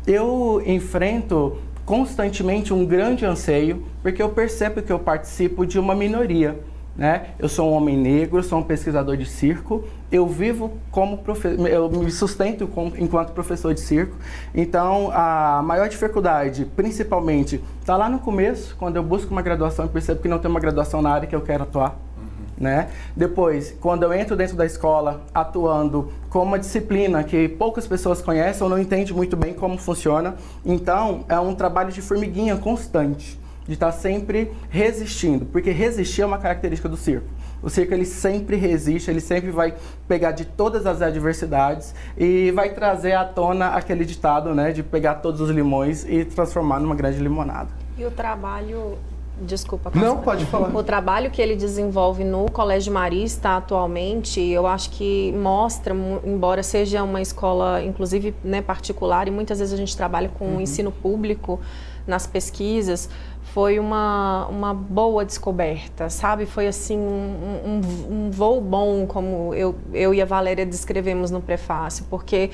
[0.07, 6.61] Eu enfrento constantemente um grande anseio, porque eu percebo que eu participo de uma minoria
[6.97, 7.27] né?
[7.39, 9.85] Eu sou um homem negro, sou um pesquisador de circo.
[10.13, 14.17] Eu vivo como professor, eu me sustento enquanto professor de circo.
[14.55, 19.89] Então, a maior dificuldade, principalmente, está lá no começo, quando eu busco uma graduação e
[19.89, 21.99] percebo que não tem uma graduação na área que eu quero atuar.
[22.57, 22.89] Né?
[23.17, 28.63] Depois, quando eu entro dentro da escola atuando com uma disciplina que poucas pessoas conhecem
[28.63, 33.75] ou não entendem muito bem como funciona, então é um trabalho de formiguinha constante de
[33.75, 37.27] estar tá sempre resistindo, porque resistir é uma característica do circo.
[37.63, 39.75] O circo ele sempre resiste, ele sempre vai
[40.07, 45.17] pegar de todas as adversidades e vai trazer à tona aquele ditado, né, de pegar
[45.17, 47.69] todos os limões e transformar numa grande limonada.
[47.97, 48.99] E o trabalho
[49.41, 49.91] Desculpa.
[49.95, 50.75] Não, pode falar.
[50.75, 57.03] O trabalho que ele desenvolve no Colégio Marista atualmente, eu acho que mostra, embora seja
[57.03, 60.57] uma escola, inclusive, né, particular, e muitas vezes a gente trabalha com uhum.
[60.59, 61.59] o ensino público
[62.07, 63.09] nas pesquisas,
[63.55, 66.45] foi uma, uma boa descoberta, sabe?
[66.45, 71.41] Foi assim um, um, um voo bom, como eu, eu e a Valéria descrevemos no
[71.41, 72.51] prefácio, porque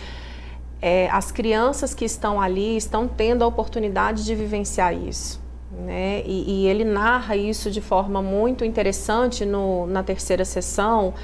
[0.82, 5.40] é, as crianças que estão ali estão tendo a oportunidade de vivenciar isso.
[5.72, 6.22] Né?
[6.26, 11.14] E, e ele narra isso de forma muito interessante no, na terceira sessão,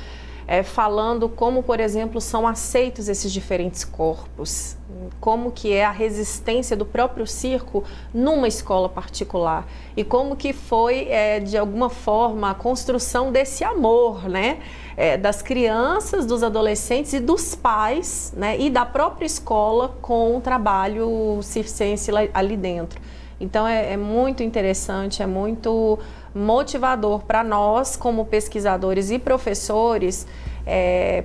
[0.46, 4.78] é, falando como, por exemplo, são aceitos esses diferentes corpos,
[5.20, 11.08] como que é a resistência do próprio circo numa escola particular e como que foi,
[11.08, 14.58] é, de alguma forma, a construção desse amor, né?
[14.96, 18.58] É, das crianças, dos adolescentes e dos pais, né?
[18.58, 23.00] E da própria escola com o trabalho circense ali dentro.
[23.40, 25.98] Então é, é muito interessante, é muito
[26.34, 30.26] motivador para nós, como pesquisadores e professores,
[30.66, 31.24] é,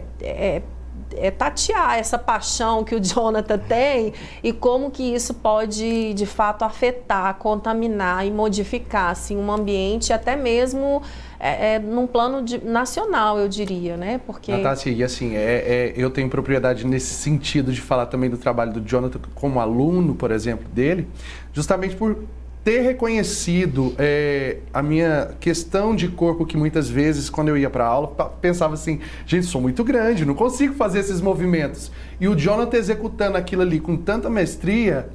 [1.15, 6.63] é, tatear essa paixão que o Jonathan tem e como que isso pode, de fato,
[6.63, 11.01] afetar, contaminar e modificar assim, um ambiente, até mesmo
[11.39, 14.21] é, é, num plano de, nacional, eu diria, né?
[14.27, 14.51] Porque...
[14.51, 18.71] Natácia, e assim, é, é, eu tenho propriedade nesse sentido de falar também do trabalho
[18.71, 21.07] do Jonathan como aluno, por exemplo, dele,
[21.51, 22.15] justamente por
[22.63, 27.85] ter reconhecido é, a minha questão de corpo, que muitas vezes, quando eu ia para
[27.85, 28.07] aula,
[28.39, 31.91] pensava assim: gente, sou muito grande, não consigo fazer esses movimentos.
[32.19, 35.09] E o Jonathan executando aquilo ali com tanta mestria,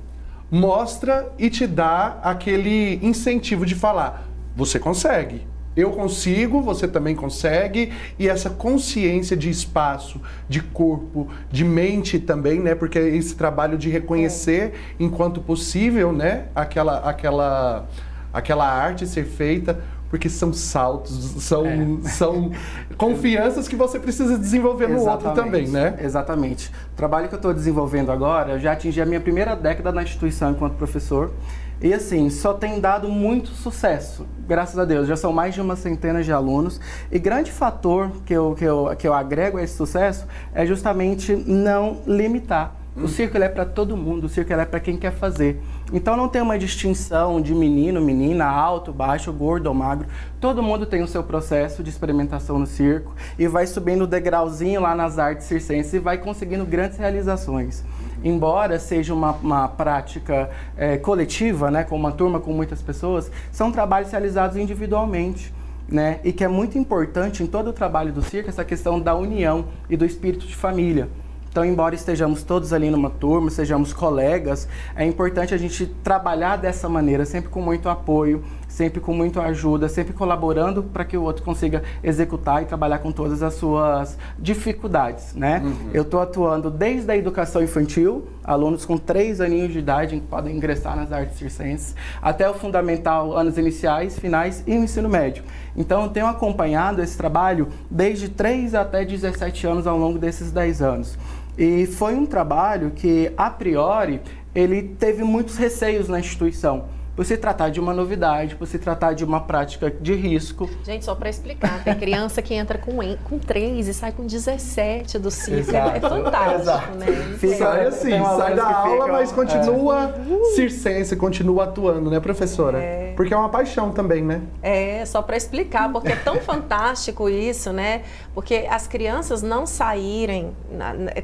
[0.51, 5.43] mostra e te dá aquele incentivo de falar: você consegue
[5.77, 12.61] eu consigo, você também consegue, e essa consciência de espaço, de corpo, de mente também,
[12.61, 12.75] né?
[12.75, 14.73] Porque é esse trabalho de reconhecer é.
[14.99, 16.47] enquanto possível, né?
[16.55, 17.87] Aquela, aquela,
[18.33, 22.09] aquela arte ser feita, porque são saltos, são, é.
[22.09, 22.53] são
[22.97, 25.99] confianças que você precisa desenvolver no outro também, né?
[26.01, 26.71] Exatamente.
[26.95, 30.03] O trabalho que eu estou desenvolvendo agora, eu já atingi a minha primeira década na
[30.03, 31.33] instituição enquanto professor.
[31.81, 35.07] E assim, só tem dado muito sucesso, graças a Deus.
[35.07, 36.81] Já são mais de uma centena de alunos.
[37.12, 41.37] E grande fator que eu, que eu, que eu agrego a esse sucesso é justamente
[41.37, 45.12] não limitar O circo ele é para todo mundo, o circo é para quem quer
[45.12, 45.61] fazer.
[45.93, 50.09] Então não tem uma distinção de menino, menina, alto, baixo, gordo ou magro.
[50.41, 54.81] Todo mundo tem o seu processo de experimentação no circo e vai subindo o degrauzinho
[54.81, 57.85] lá nas artes circenses e vai conseguindo grandes realizações
[58.22, 63.70] embora seja uma, uma prática é, coletiva, né, com uma turma com muitas pessoas, são
[63.70, 65.55] trabalhos realizados individualmente.
[65.88, 66.18] Né?
[66.24, 69.66] E que é muito importante em todo o trabalho do circo essa questão da união
[69.88, 71.09] e do espírito de família.
[71.57, 76.87] Então, embora estejamos todos ali numa turma, sejamos colegas, é importante a gente trabalhar dessa
[76.87, 78.44] maneira, sempre com muito apoio,
[78.77, 83.11] sempre com muita ajuda, sempre colaborando para que o outro consiga executar e trabalhar com
[83.11, 85.62] todas as suas dificuldades, né?
[85.65, 85.91] Uhum.
[85.95, 90.55] Eu estou atuando desde a educação infantil, alunos com três aninhos de idade que podem
[90.55, 95.43] ingressar nas artes circenses, até o fundamental, anos iniciais, finais e o ensino médio.
[95.75, 100.83] Então, eu tenho acompanhado esse trabalho desde 3 até 17 anos ao longo desses 10
[100.83, 101.19] anos.
[101.57, 104.21] E foi um trabalho que, a priori,
[104.55, 109.14] ele teve muitos receios na instituição por se tratar de uma novidade, por se tratar
[109.14, 110.68] de uma prática de risco.
[110.85, 112.92] Gente, só para explicar, tem criança que entra com,
[113.24, 115.74] com 3 e sai com 17 do circo.
[115.74, 116.98] É fantástico, Exato.
[116.98, 117.07] né?
[117.38, 120.55] Fica, sai assim, sai da aula, ficam, mas continua é.
[120.55, 122.79] circense, continua atuando, né, professora?
[122.79, 123.14] É.
[123.16, 124.42] Porque é uma paixão também, né?
[124.62, 128.02] É, só para explicar, porque é tão fantástico isso, né?
[128.35, 130.55] Porque as crianças não saírem,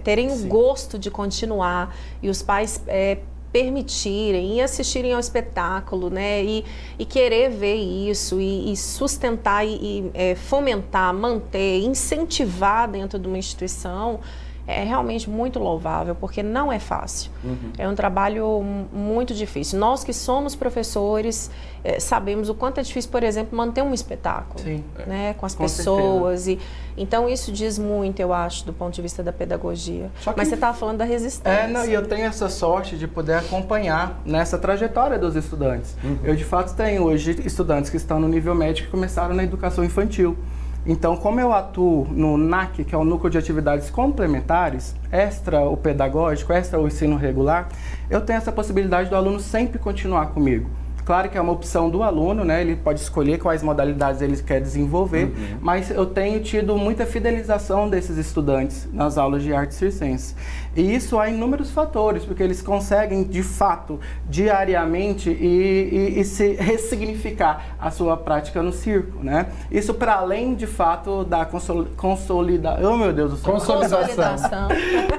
[0.03, 3.19] terem o gosto de continuar e os pais é,
[3.53, 6.43] permitirem e assistirem ao espetáculo, né?
[6.43, 6.65] E,
[6.99, 13.29] e querer ver isso e, e sustentar e, e é, fomentar, manter, incentivar dentro de
[13.29, 14.21] uma instituição
[14.67, 17.31] é realmente muito louvável, porque não é fácil.
[17.43, 17.73] Uhum.
[17.77, 19.79] É um trabalho muito difícil.
[19.79, 21.51] Nós que somos professores
[21.85, 24.85] é, sabemos o quanto é difícil, por exemplo, manter um espetáculo Sim.
[25.07, 26.47] Né, com as com pessoas.
[26.47, 26.59] E,
[26.97, 30.11] então, isso diz muito, eu acho, do ponto de vista da pedagogia.
[30.21, 30.31] Que...
[30.37, 31.63] Mas você estava falando da resistência.
[31.63, 35.97] É, não, e eu tenho essa sorte de poder acompanhar nessa trajetória dos estudantes.
[36.05, 36.19] Uhum.
[36.23, 39.83] Eu, de fato, tenho hoje estudantes que estão no nível médio que começaram na educação
[39.83, 40.37] infantil.
[40.85, 45.77] Então, como eu atuo no NAC, que é o Núcleo de Atividades Complementares, extra o
[45.77, 47.69] pedagógico, extra o ensino regular,
[48.11, 50.69] eu tenho essa possibilidade do aluno sempre continuar comigo.
[51.05, 52.61] Claro que é uma opção do aluno, né?
[52.61, 55.59] Ele pode escolher quais modalidades ele quer desenvolver, uhum.
[55.61, 60.37] mas eu tenho tido muita fidelização desses estudantes nas aulas de artes circenses.
[60.75, 66.55] E isso há inúmeros fatores, porque eles conseguem, de fato, diariamente e, e, e se
[66.55, 69.49] ressignificar a sua prática no circo, né?
[69.71, 72.93] Isso para além, de fato, da consolidação...
[72.93, 73.53] Oh, meu Deus do céu!
[73.53, 74.69] Consolidação.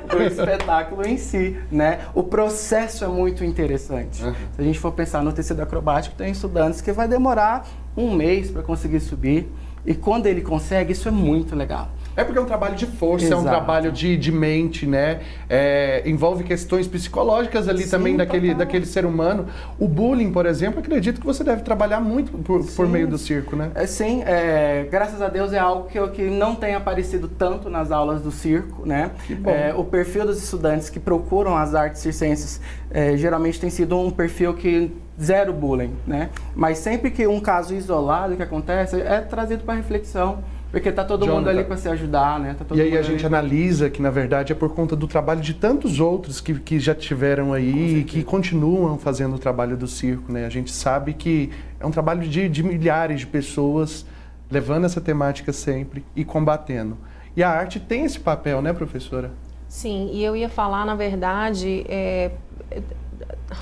[0.09, 1.99] do espetáculo em si, né?
[2.13, 4.23] O processo é muito interessante.
[4.23, 4.33] Uhum.
[4.55, 8.49] Se a gente for pensar no tecido acrobático, tem estudantes que vai demorar um mês
[8.49, 9.51] para conseguir subir.
[9.85, 11.89] E quando ele consegue, isso é muito legal.
[12.15, 13.41] É porque é um trabalho de força, Exato.
[13.41, 15.21] é um trabalho de, de mente, né?
[15.49, 19.47] É, envolve questões psicológicas ali Sim, também daquele, daquele ser humano.
[19.79, 23.55] O bullying, por exemplo, acredito que você deve trabalhar muito por, por meio do circo,
[23.55, 23.71] né?
[23.75, 27.91] É, sim, é, graças a Deus é algo que, que não tem aparecido tanto nas
[27.91, 29.11] aulas do circo, né?
[29.45, 34.11] É, o perfil dos estudantes que procuram as artes circenses é, geralmente tem sido um
[34.11, 36.29] perfil que zero bullying, né?
[36.55, 40.43] Mas sempre que um caso isolado que acontece, é trazido para reflexão.
[40.73, 41.37] Porque tá todo Jonathan.
[41.37, 42.55] mundo ali para se ajudar, né?
[42.57, 45.53] Tá e aí a gente analisa que, na verdade, é por conta do trabalho de
[45.53, 50.31] tantos outros que, que já tiveram aí e que continuam fazendo o trabalho do circo,
[50.31, 50.47] né?
[50.47, 54.03] A gente sabe que é um trabalho de, de milhares de pessoas
[54.49, 56.97] levando essa temática sempre e combatendo.
[57.37, 59.29] E a arte tem esse papel, né, professora?
[59.67, 62.31] Sim, e eu ia falar, na verdade, é...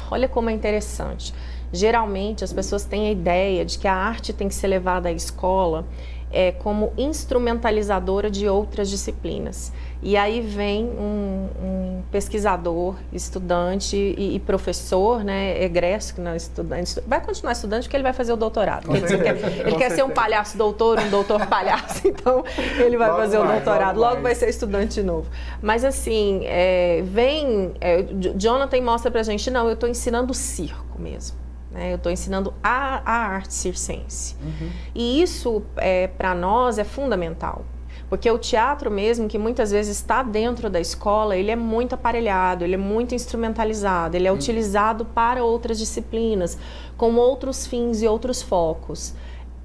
[0.10, 1.34] olha como é interessante.
[1.74, 5.12] Geralmente as pessoas têm a ideia de que a arte tem que ser levada à
[5.12, 5.86] escola
[6.32, 9.72] é, como instrumentalizadora de outras disciplinas.
[10.04, 16.38] E aí vem um, um pesquisador, estudante e, e, professor, né, egresso, que não é
[16.38, 18.94] estudante, vai continuar estudante porque ele vai fazer o doutorado.
[18.96, 22.44] Ele, quer, ele quer ser um palhaço doutor, um doutor palhaço, então
[22.80, 25.30] ele vai logo fazer mais, o doutorado, logo, logo vai ser estudante de novo.
[25.62, 28.04] Mas assim, é, vem, é,
[28.36, 31.41] Jonathan mostra pra gente, não, eu estou ensinando circo mesmo.
[31.72, 31.92] Né?
[31.92, 34.36] Eu estou ensinando a, a, arte circense.
[34.44, 34.70] Uhum.
[34.94, 37.66] E isso, é, para nós, é fundamental.
[38.10, 42.66] Porque o teatro mesmo, que muitas vezes está dentro da escola, ele é muito aparelhado,
[42.66, 44.38] ele é muito instrumentalizado, ele é uhum.
[44.38, 46.58] utilizado para outras disciplinas,
[46.98, 49.14] com outros fins e outros focos.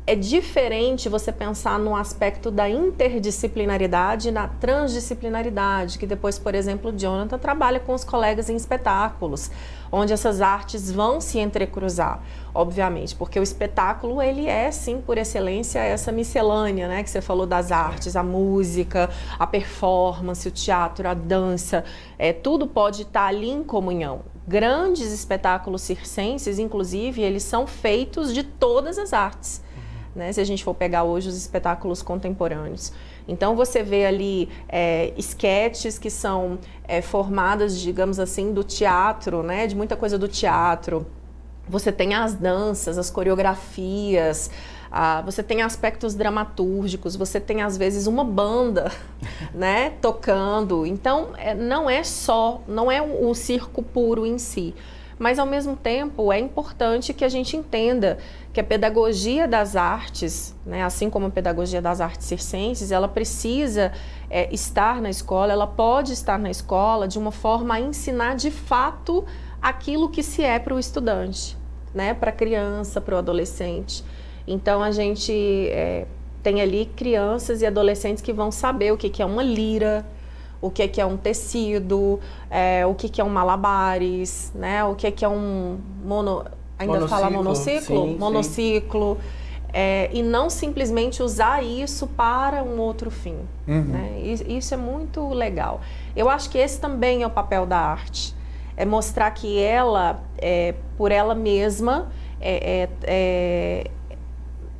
[0.06, 7.36] É diferente você pensar no aspecto da interdisciplinaridade na transdisciplinaridade, que depois, por exemplo, Jonathan
[7.36, 9.50] trabalha com os colegas em espetáculos,
[9.90, 12.22] onde essas artes vão se entrecruzar,
[12.54, 17.46] obviamente, porque o espetáculo, ele é, sim, por excelência, essa miscelânea, né, que você falou
[17.46, 21.84] das artes, a música, a performance, o teatro, a dança,
[22.16, 24.20] é, tudo pode estar ali em comunhão.
[24.46, 29.65] Grandes espetáculos circenses, inclusive, eles são feitos de todas as artes
[30.16, 32.92] né, se a gente for pegar hoje os espetáculos contemporâneos.
[33.28, 39.66] Então você vê ali é, esquetes que são é, formadas, digamos assim, do teatro, né,
[39.66, 41.06] de muita coisa do teatro.
[41.68, 44.50] Você tem as danças, as coreografias,
[44.90, 48.90] ah, você tem aspectos dramatúrgicos, você tem às vezes uma banda,
[49.52, 50.86] né, tocando.
[50.86, 54.74] Então é, não é só, não é o, o circo puro em si
[55.18, 58.18] mas ao mesmo tempo é importante que a gente entenda
[58.52, 63.92] que a pedagogia das artes, né, assim como a pedagogia das artes circenses, ela precisa
[64.28, 68.50] é, estar na escola, ela pode estar na escola de uma forma a ensinar de
[68.50, 69.24] fato
[69.60, 71.56] aquilo que se é para o estudante,
[71.94, 74.04] né, para a criança, para o adolescente.
[74.46, 75.32] Então a gente
[75.70, 76.06] é,
[76.42, 80.06] tem ali crianças e adolescentes que vão saber o que, que é uma lira,
[80.66, 84.84] o que é, que é um tecido, é, o que, que é um malabares, né?
[84.84, 86.44] O que é, que é um mono,
[86.78, 89.18] ainda monociclo, fala monociclo, sim, monociclo.
[89.20, 89.46] Sim.
[89.72, 93.36] É, e não simplesmente usar isso para um outro fim.
[93.68, 93.82] Uhum.
[93.82, 94.20] Né?
[94.48, 95.82] Isso é muito legal.
[96.14, 98.34] Eu acho que esse também é o papel da arte.
[98.74, 103.90] É mostrar que ela, é, por ela mesma, é, é,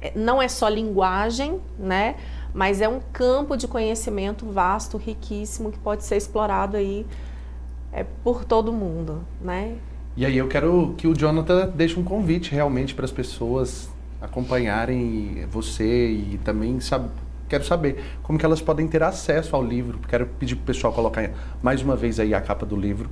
[0.02, 2.16] é não é só linguagem, né?
[2.56, 7.04] Mas é um campo de conhecimento vasto, riquíssimo, que pode ser explorado aí
[7.92, 9.76] é, por todo mundo, né?
[10.16, 13.90] E aí eu quero que o Jonathan deixe um convite realmente para as pessoas
[14.22, 16.78] acompanharem você e também
[17.46, 19.98] quero saber como que elas podem ter acesso ao livro.
[20.08, 21.30] Quero pedir para o pessoal colocar
[21.62, 23.10] mais uma vez aí a capa do livro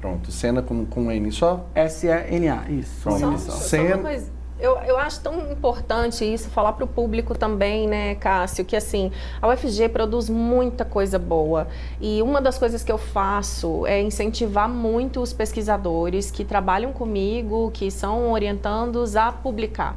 [0.00, 1.66] Pronto, cena com, com N só?
[1.74, 3.02] S-E-N-A, isso.
[3.02, 3.38] Pronto.
[3.38, 3.52] Só, só.
[3.52, 4.40] Cena...
[4.58, 9.10] Eu, eu acho tão importante isso, falar para o público também, né, Cássio, que assim,
[9.40, 11.66] a UFG produz muita coisa boa.
[11.98, 17.70] E uma das coisas que eu faço é incentivar muito os pesquisadores que trabalham comigo,
[17.72, 19.96] que são orientandos a publicar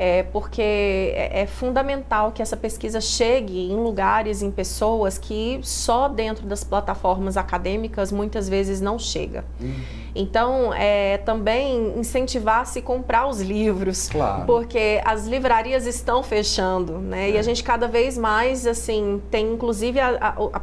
[0.00, 6.08] é, porque é, é, fundamental que essa pesquisa chegue em lugares, em pessoas que só
[6.08, 9.44] dentro das plataformas acadêmicas muitas vezes não chega.
[9.60, 9.74] Uhum.
[10.14, 14.46] Então, é, também incentivar se comprar os livros, claro.
[14.46, 17.30] porque as livrarias estão fechando, né?
[17.30, 17.32] É.
[17.32, 19.98] E a gente cada vez mais, assim, tem inclusive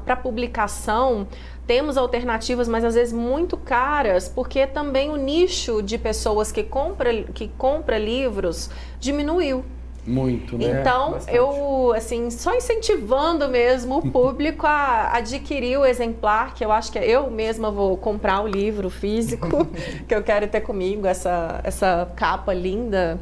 [0.05, 1.27] para publicação
[1.67, 7.11] temos alternativas, mas às vezes muito caras, porque também o nicho de pessoas que compra,
[7.33, 9.63] que compra livros diminuiu.
[10.07, 10.81] Muito, né?
[10.81, 16.71] Então, é, eu, assim, só incentivando mesmo o público a adquirir o exemplar, que eu
[16.71, 19.47] acho que eu mesma vou comprar o livro físico,
[20.07, 23.19] que eu quero ter comigo, essa, essa capa linda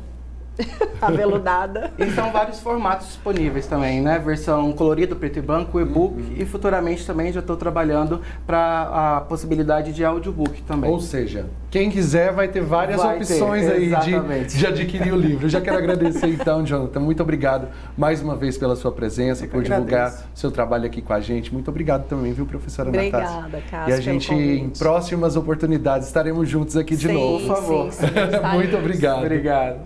[1.02, 1.92] aveludada.
[1.98, 4.20] e são vários formatos disponíveis também, né?
[4.20, 6.34] Versão colorido, preto e branco, e-book uhum.
[6.38, 10.90] e futuramente também já estou trabalhando para a possibilidade de audiobook também.
[10.90, 15.18] Ou seja, quem quiser vai ter várias vai opções ter, aí de, de, adquirir o
[15.18, 15.48] livro.
[15.48, 17.00] Eu já quero agradecer então, Jonathan.
[17.00, 21.20] Muito obrigado mais uma vez pela sua presença, por divulgar seu trabalho aqui com a
[21.20, 21.52] gente.
[21.52, 23.40] Muito obrigado também, viu, professora Obrigada, Natácia?
[23.40, 23.90] Obrigada, Cássio.
[23.90, 27.48] E a gente, em próximas oportunidades, estaremos juntos aqui de sim, novo.
[27.48, 27.92] Por favor.
[27.92, 29.22] Sim, sim, Muito obrigado.
[29.22, 29.80] Obrigado.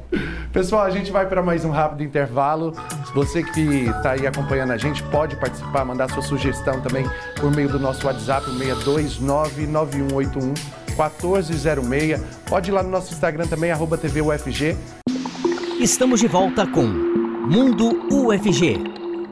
[0.52, 2.74] Pessoal, a gente vai para mais um rápido intervalo.
[3.16, 7.06] Você que está aí acompanhando a gente pode participar, mandar sua sugestão também
[7.40, 12.20] por meio do nosso WhatsApp, 6299181 1406.
[12.48, 14.76] Pode ir lá no nosso Instagram também, arroba TVUFG.
[15.80, 18.78] Estamos de volta com Mundo UFG,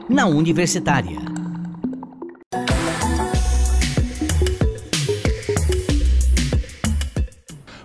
[0.08, 1.26] na Universitária.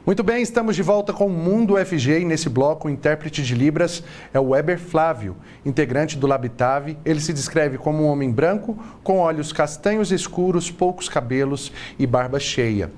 [0.05, 3.55] Muito bem, estamos de volta com o Mundo FG e nesse bloco o intérprete de
[3.55, 6.97] Libras é o Weber Flávio, integrante do Labitave.
[7.05, 12.39] Ele se descreve como um homem branco, com olhos castanhos escuros, poucos cabelos e barba
[12.39, 12.91] cheia.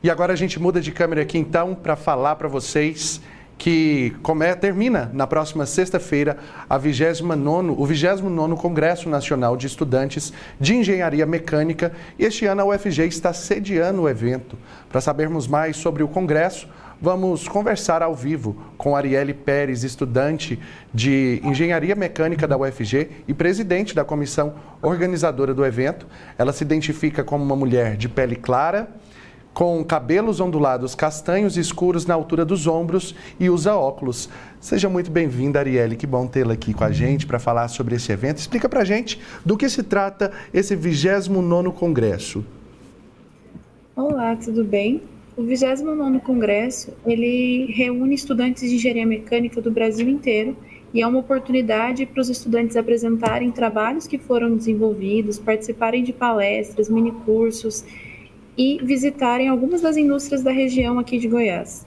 [0.00, 3.20] E agora a gente muda de câmera aqui então para falar para vocês
[3.58, 6.38] que come, termina na próxima sexta-feira
[6.70, 13.08] a 29 o 29 Congresso Nacional de Estudantes de Engenharia Mecânica este ano a UFG
[13.08, 14.56] está sediando o evento.
[14.88, 16.68] Para sabermos mais sobre o congresso,
[17.02, 20.60] vamos conversar ao vivo com Arielle Pérez, estudante
[20.94, 26.06] de Engenharia Mecânica da UFG e presidente da comissão organizadora do evento.
[26.38, 28.88] Ela se identifica como uma mulher de pele clara,
[29.58, 34.28] com cabelos ondulados castanhos escuros na altura dos ombros e usa óculos.
[34.60, 35.96] Seja muito bem-vinda, Arielle.
[35.96, 38.38] Que bom tê-la aqui com a gente para falar sobre esse evento.
[38.38, 42.44] Explica para a gente do que se trata esse 29º Congresso.
[43.96, 45.02] Olá, tudo bem?
[45.36, 50.56] O 29º Congresso, ele reúne estudantes de engenharia mecânica do Brasil inteiro
[50.94, 56.88] e é uma oportunidade para os estudantes apresentarem trabalhos que foram desenvolvidos, participarem de palestras,
[56.88, 57.84] minicursos,
[58.58, 61.86] e visitarem algumas das indústrias da região aqui de Goiás.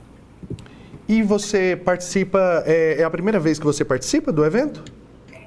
[1.08, 4.82] E você participa, é, é, a primeira vez que você participa do evento?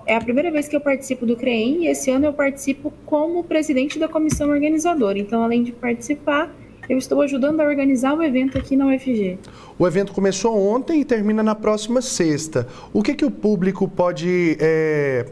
[0.06, 3.42] É a primeira vez que eu participo do CREEM e esse ano eu participo como
[3.42, 5.18] presidente da comissão organizadora.
[5.18, 6.54] Então, além de participar,
[6.86, 9.38] eu estou ajudando a organizar o evento aqui na UFG.
[9.78, 12.68] O evento começou ontem e termina na próxima sexta.
[12.92, 15.24] O que, que o público pode é,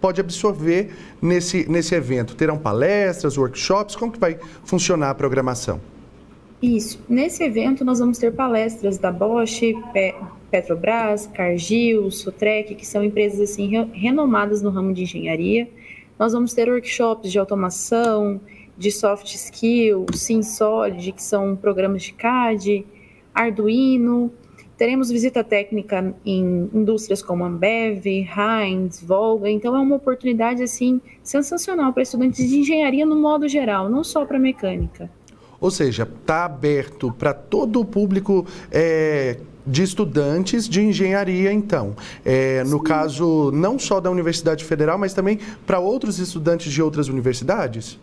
[0.00, 0.90] pode absorver
[1.20, 2.34] nesse, nesse evento?
[2.34, 3.94] Terão palestras, workshops?
[3.94, 5.80] Como que vai funcionar a programação?
[6.62, 7.02] Isso.
[7.08, 9.60] Nesse evento nós vamos ter palestras da Bosch,
[10.50, 15.68] Petrobras, Cargill, Sotrec, que são empresas assim renomadas no ramo de engenharia.
[16.18, 18.40] Nós vamos ter workshops de automação,
[18.76, 22.84] de soft skill, SimSolid, que são programas de CAD,
[23.34, 24.30] Arduino,
[24.80, 31.92] Teremos visita técnica em indústrias como Ambev, Heinz, Volga, então é uma oportunidade assim sensacional
[31.92, 35.10] para estudantes de engenharia no modo geral, não só para mecânica.
[35.60, 41.94] Ou seja, está aberto para todo o público é, de estudantes de engenharia, então.
[42.24, 47.06] É, no caso, não só da Universidade Federal, mas também para outros estudantes de outras
[47.08, 47.98] universidades?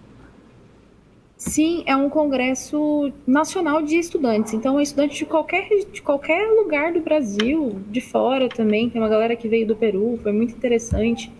[1.47, 4.53] Sim, é um congresso nacional de estudantes.
[4.53, 8.89] Então, é estudante de qualquer, de qualquer lugar do Brasil, de fora também.
[8.89, 11.31] Tem uma galera que veio do Peru, foi muito interessante.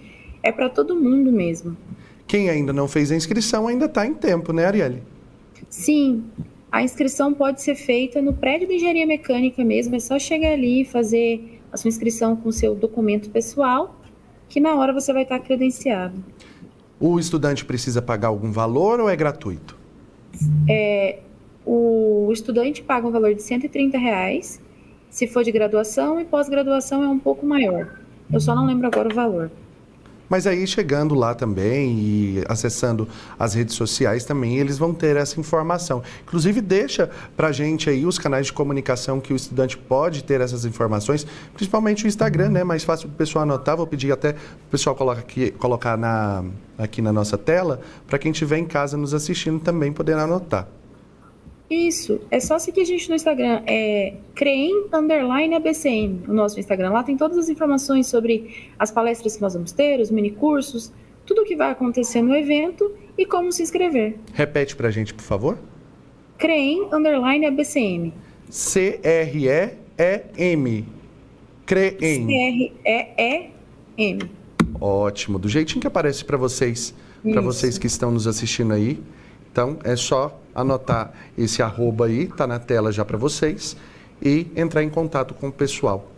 [0.41, 1.75] É para todo mundo mesmo.
[2.25, 5.03] Quem ainda não fez a inscrição ainda está em tempo, né, Arielle?
[5.69, 6.23] Sim,
[6.71, 9.95] a inscrição pode ser feita no prédio de engenharia mecânica mesmo.
[9.95, 13.99] É só chegar ali e fazer a sua inscrição com o seu documento pessoal,
[14.47, 16.23] que na hora você vai estar credenciado.
[16.99, 19.76] O estudante precisa pagar algum valor ou é gratuito?
[20.69, 21.19] É,
[21.65, 24.61] o estudante paga um valor de 130 reais,
[25.09, 27.99] se for de graduação, e pós-graduação é um pouco maior.
[28.31, 29.51] Eu só não lembro agora o valor.
[30.29, 33.07] Mas aí chegando lá também e acessando
[33.39, 36.03] as redes sociais também, eles vão ter essa informação.
[36.23, 40.41] Inclusive deixa para a gente aí os canais de comunicação que o estudante pode ter
[40.41, 42.63] essas informações, principalmente o Instagram, né?
[42.63, 43.77] Mais fácil para o pessoal anotar.
[43.77, 46.43] Vou pedir até o pessoal colocar aqui, colocar na,
[46.77, 50.67] aqui na nossa tela, para quem estiver em casa nos assistindo também poder anotar.
[51.69, 56.91] Isso, é só seguir a gente no Instagram, é creem underline ABCM, o nosso Instagram.
[56.91, 60.93] Lá tem todas as informações sobre as palestras que nós vamos ter, os mini cursos,
[61.25, 64.15] tudo o que vai acontecer no evento e como se inscrever.
[64.33, 65.59] Repete pra gente, por favor.
[66.37, 68.13] Creem underline ABCM.
[68.49, 69.75] C-R-E-E-M.
[71.65, 72.27] Creem.
[72.85, 74.19] C-R-E-E-M.
[74.79, 76.93] Ótimo, do jeitinho que aparece para vocês,
[77.29, 79.03] para vocês que estão nos assistindo aí.
[79.51, 83.77] Então é só anotar esse arroba aí, tá na tela já para vocês,
[84.21, 86.11] e entrar em contato com o pessoal.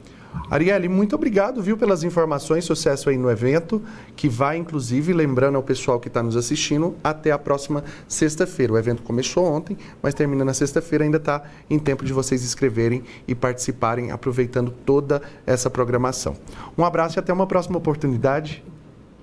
[0.49, 3.81] Arielle, muito obrigado, viu, pelas informações, sucesso aí no evento,
[4.15, 8.73] que vai, inclusive, lembrando ao pessoal que está nos assistindo, até a próxima sexta-feira.
[8.73, 13.03] O evento começou ontem, mas termina na sexta-feira, ainda está em tempo de vocês escreverem
[13.27, 16.35] e participarem, aproveitando toda essa programação.
[16.77, 18.63] Um abraço e até uma próxima oportunidade.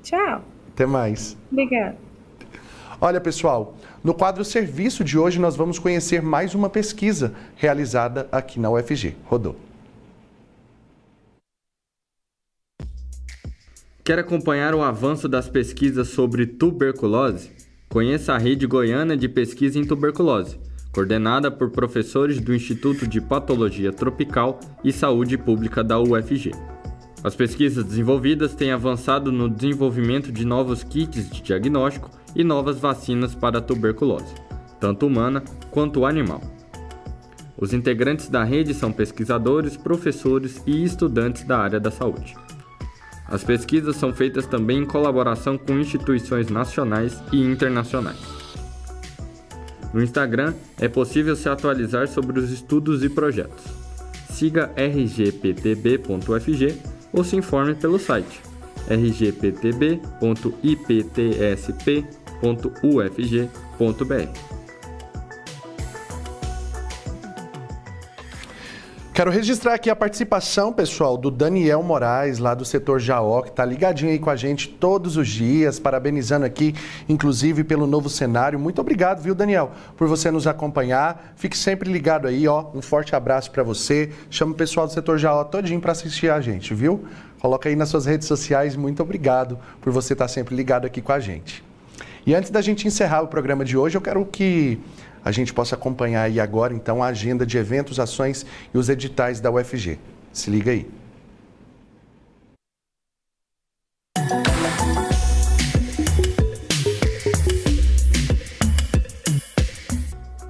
[0.02, 0.42] Tchau.
[0.74, 1.36] Até mais.
[1.50, 2.05] Obrigada.
[2.99, 8.59] Olha, pessoal, no quadro Serviço de hoje nós vamos conhecer mais uma pesquisa realizada aqui
[8.59, 9.14] na UFG.
[9.26, 9.55] Rodou.
[14.03, 17.51] Quer acompanhar o avanço das pesquisas sobre tuberculose?
[17.90, 20.59] Conheça a Rede Goiana de Pesquisa em Tuberculose,
[20.92, 26.53] coordenada por professores do Instituto de Patologia Tropical e Saúde Pública da UFG.
[27.22, 33.34] As pesquisas desenvolvidas têm avançado no desenvolvimento de novos kits de diagnóstico e novas vacinas
[33.34, 34.34] para a tuberculose,
[34.78, 36.43] tanto humana quanto animal.
[37.59, 42.37] Os integrantes da rede são pesquisadores, professores e estudantes da área da saúde.
[43.26, 48.20] As pesquisas são feitas também em colaboração com instituições nacionais e internacionais.
[49.93, 53.64] No Instagram é possível se atualizar sobre os estudos e projetos.
[54.28, 56.76] Siga rgptb.ufg
[57.12, 58.43] ou se informe pelo site
[62.43, 64.57] rgptb.iptsp.ufg.br.
[69.16, 73.64] Quero registrar aqui a participação, pessoal, do Daniel Moraes, lá do setor Jaó, que está
[73.64, 76.74] ligadinho aí com a gente todos os dias, parabenizando aqui,
[77.09, 78.59] inclusive, pelo novo cenário.
[78.59, 81.32] Muito obrigado, viu, Daniel, por você nos acompanhar.
[81.34, 82.66] Fique sempre ligado aí, ó.
[82.74, 84.12] Um forte abraço para você.
[84.28, 87.07] Chama o pessoal do setor Jaó todinho para assistir a gente, viu?
[87.41, 88.76] Coloca aí nas suas redes sociais.
[88.76, 91.65] Muito obrigado por você estar tá sempre ligado aqui com a gente.
[92.27, 94.81] E antes da gente encerrar o programa de hoje, eu quero que
[95.24, 99.39] a gente possa acompanhar aí agora, então, a agenda de eventos, ações e os editais
[99.39, 99.97] da UFG.
[100.33, 100.91] Se liga aí.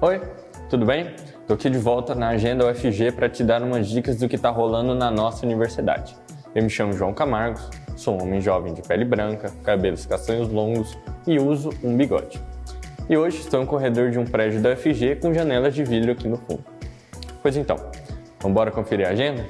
[0.01, 0.21] Oi,
[0.71, 1.13] tudo bem?
[1.41, 4.49] Estou aqui de volta na Agenda UFG para te dar umas dicas do que está
[4.49, 6.17] rolando na nossa universidade.
[6.55, 10.97] Eu me chamo João Camargos, sou um homem jovem de pele branca, cabelos castanhos longos
[11.25, 12.39] e uso um bigode.
[13.09, 16.27] E hoje estou no corredor de um prédio da UFG com janelas de vidro aqui
[16.27, 16.63] no fundo.
[17.41, 17.77] Pois então,
[18.39, 19.43] vamos embora conferir a agenda?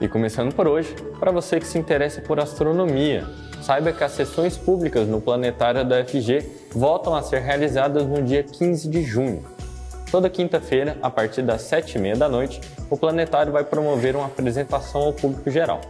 [0.00, 3.24] E começando por hoje, para você que se interessa por astronomia,
[3.62, 8.42] saiba que as sessões públicas no planetário da UFG voltam a ser realizadas no dia
[8.42, 9.44] 15 de junho.
[10.10, 15.12] Toda quinta-feira, a partir das 7h30 da noite, o planetário vai promover uma apresentação ao
[15.12, 15.80] público geral.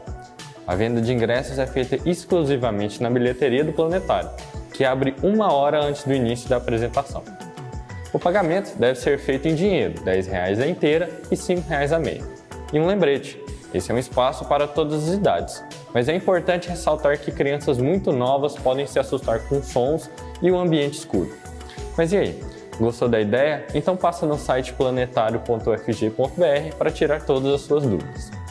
[0.66, 4.30] A venda de ingressos é feita exclusivamente na bilheteria do planetário
[4.74, 7.22] que abre uma hora antes do início da apresentação.
[8.12, 11.62] O pagamento deve ser feito em dinheiro, R$ 10 a inteira e R$ 5
[11.94, 12.22] a meia.
[12.72, 13.40] E um lembrete,
[13.72, 18.12] esse é um espaço para todas as idades, mas é importante ressaltar que crianças muito
[18.12, 20.10] novas podem se assustar com sons
[20.42, 21.32] e o um ambiente escuro.
[21.96, 22.40] Mas e aí?
[22.78, 23.64] Gostou da ideia?
[23.72, 28.43] Então passa no site planetário.fg.br para tirar todas as suas dúvidas.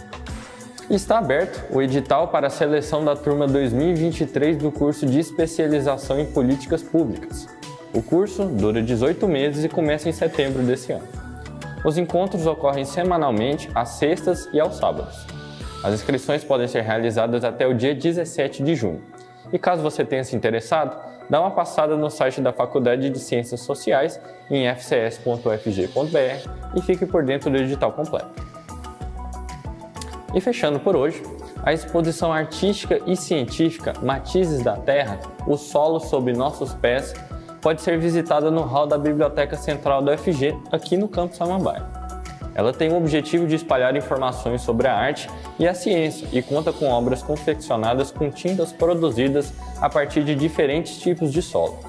[0.90, 6.26] Está aberto o edital para a seleção da turma 2023 do curso de especialização em
[6.26, 7.48] políticas públicas.
[7.94, 11.08] O curso dura 18 meses e começa em setembro desse ano.
[11.86, 15.26] Os encontros ocorrem semanalmente às sextas e aos sábados.
[15.82, 19.02] As inscrições podem ser realizadas até o dia 17 de junho.
[19.54, 20.98] E caso você tenha se interessado,
[21.30, 24.20] dá uma passada no site da Faculdade de Ciências Sociais
[24.50, 28.53] em fcs.fg.br e fique por dentro do edital completo.
[30.34, 31.22] E fechando por hoje,
[31.64, 37.14] a exposição artística e científica Matizes da Terra, o solo sob nossos pés,
[37.62, 41.86] pode ser visitada no hall da Biblioteca Central da UFG, aqui no Campo Samambaia.
[42.56, 46.74] Ela tem o objetivo de espalhar informações sobre a arte e a ciência e conta
[46.74, 51.80] com obras confeccionadas com tintas produzidas a partir de diferentes tipos de solo.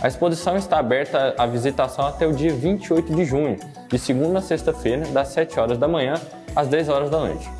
[0.00, 3.58] A exposição está aberta à visitação até o dia 28 de junho,
[3.88, 6.14] de segunda a sexta-feira, das 7 horas da manhã
[6.56, 7.50] às 10 horas da noite.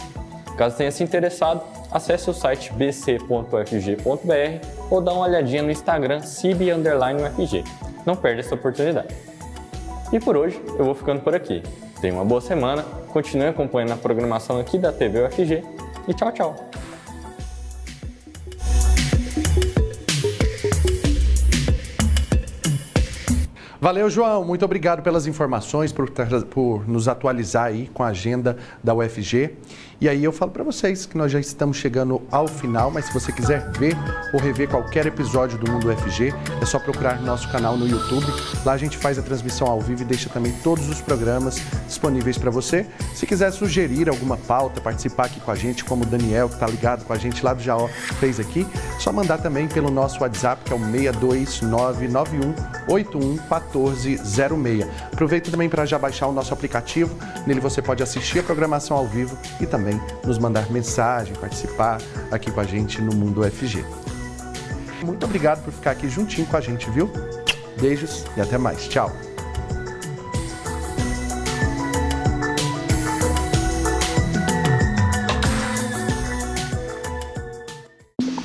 [0.56, 7.64] Caso tenha se interessado, acesse o site bc.fg.br ou dá uma olhadinha no Instagram cib_ufg.
[8.04, 9.14] Não perde essa oportunidade.
[10.12, 11.62] E por hoje eu vou ficando por aqui.
[12.00, 12.82] Tenha uma boa semana,
[13.12, 15.62] continue acompanhando a programação aqui da TV UFG
[16.08, 16.69] e tchau, tchau!
[23.80, 24.44] Valeu, João.
[24.44, 26.10] Muito obrigado pelas informações, por,
[26.50, 29.56] por nos atualizar aí com a agenda da UFG.
[29.98, 33.12] E aí eu falo para vocês que nós já estamos chegando ao final, mas se
[33.12, 33.94] você quiser ver
[34.34, 38.26] ou rever qualquer episódio do Mundo UFG, é só procurar nosso canal no YouTube.
[38.64, 42.36] Lá a gente faz a transmissão ao vivo e deixa também todos os programas disponíveis
[42.36, 42.86] para você.
[43.14, 46.66] Se quiser sugerir alguma pauta, participar aqui com a gente, como o Daniel, que está
[46.66, 48.66] ligado com a gente lá do Jaó, fez aqui,
[48.98, 50.78] só mandar também pelo nosso WhatsApp, que é o
[53.72, 54.88] 62991811406.
[55.12, 57.16] Aproveita também para já baixar o nosso aplicativo,
[57.46, 62.00] nele você pode assistir a programação ao vivo e também também nos mandar mensagem, participar
[62.30, 63.84] aqui com a gente no Mundo UFG.
[65.02, 67.10] Muito obrigado por ficar aqui juntinho com a gente, viu?
[67.80, 68.86] Beijos e até mais.
[68.86, 69.29] Tchau.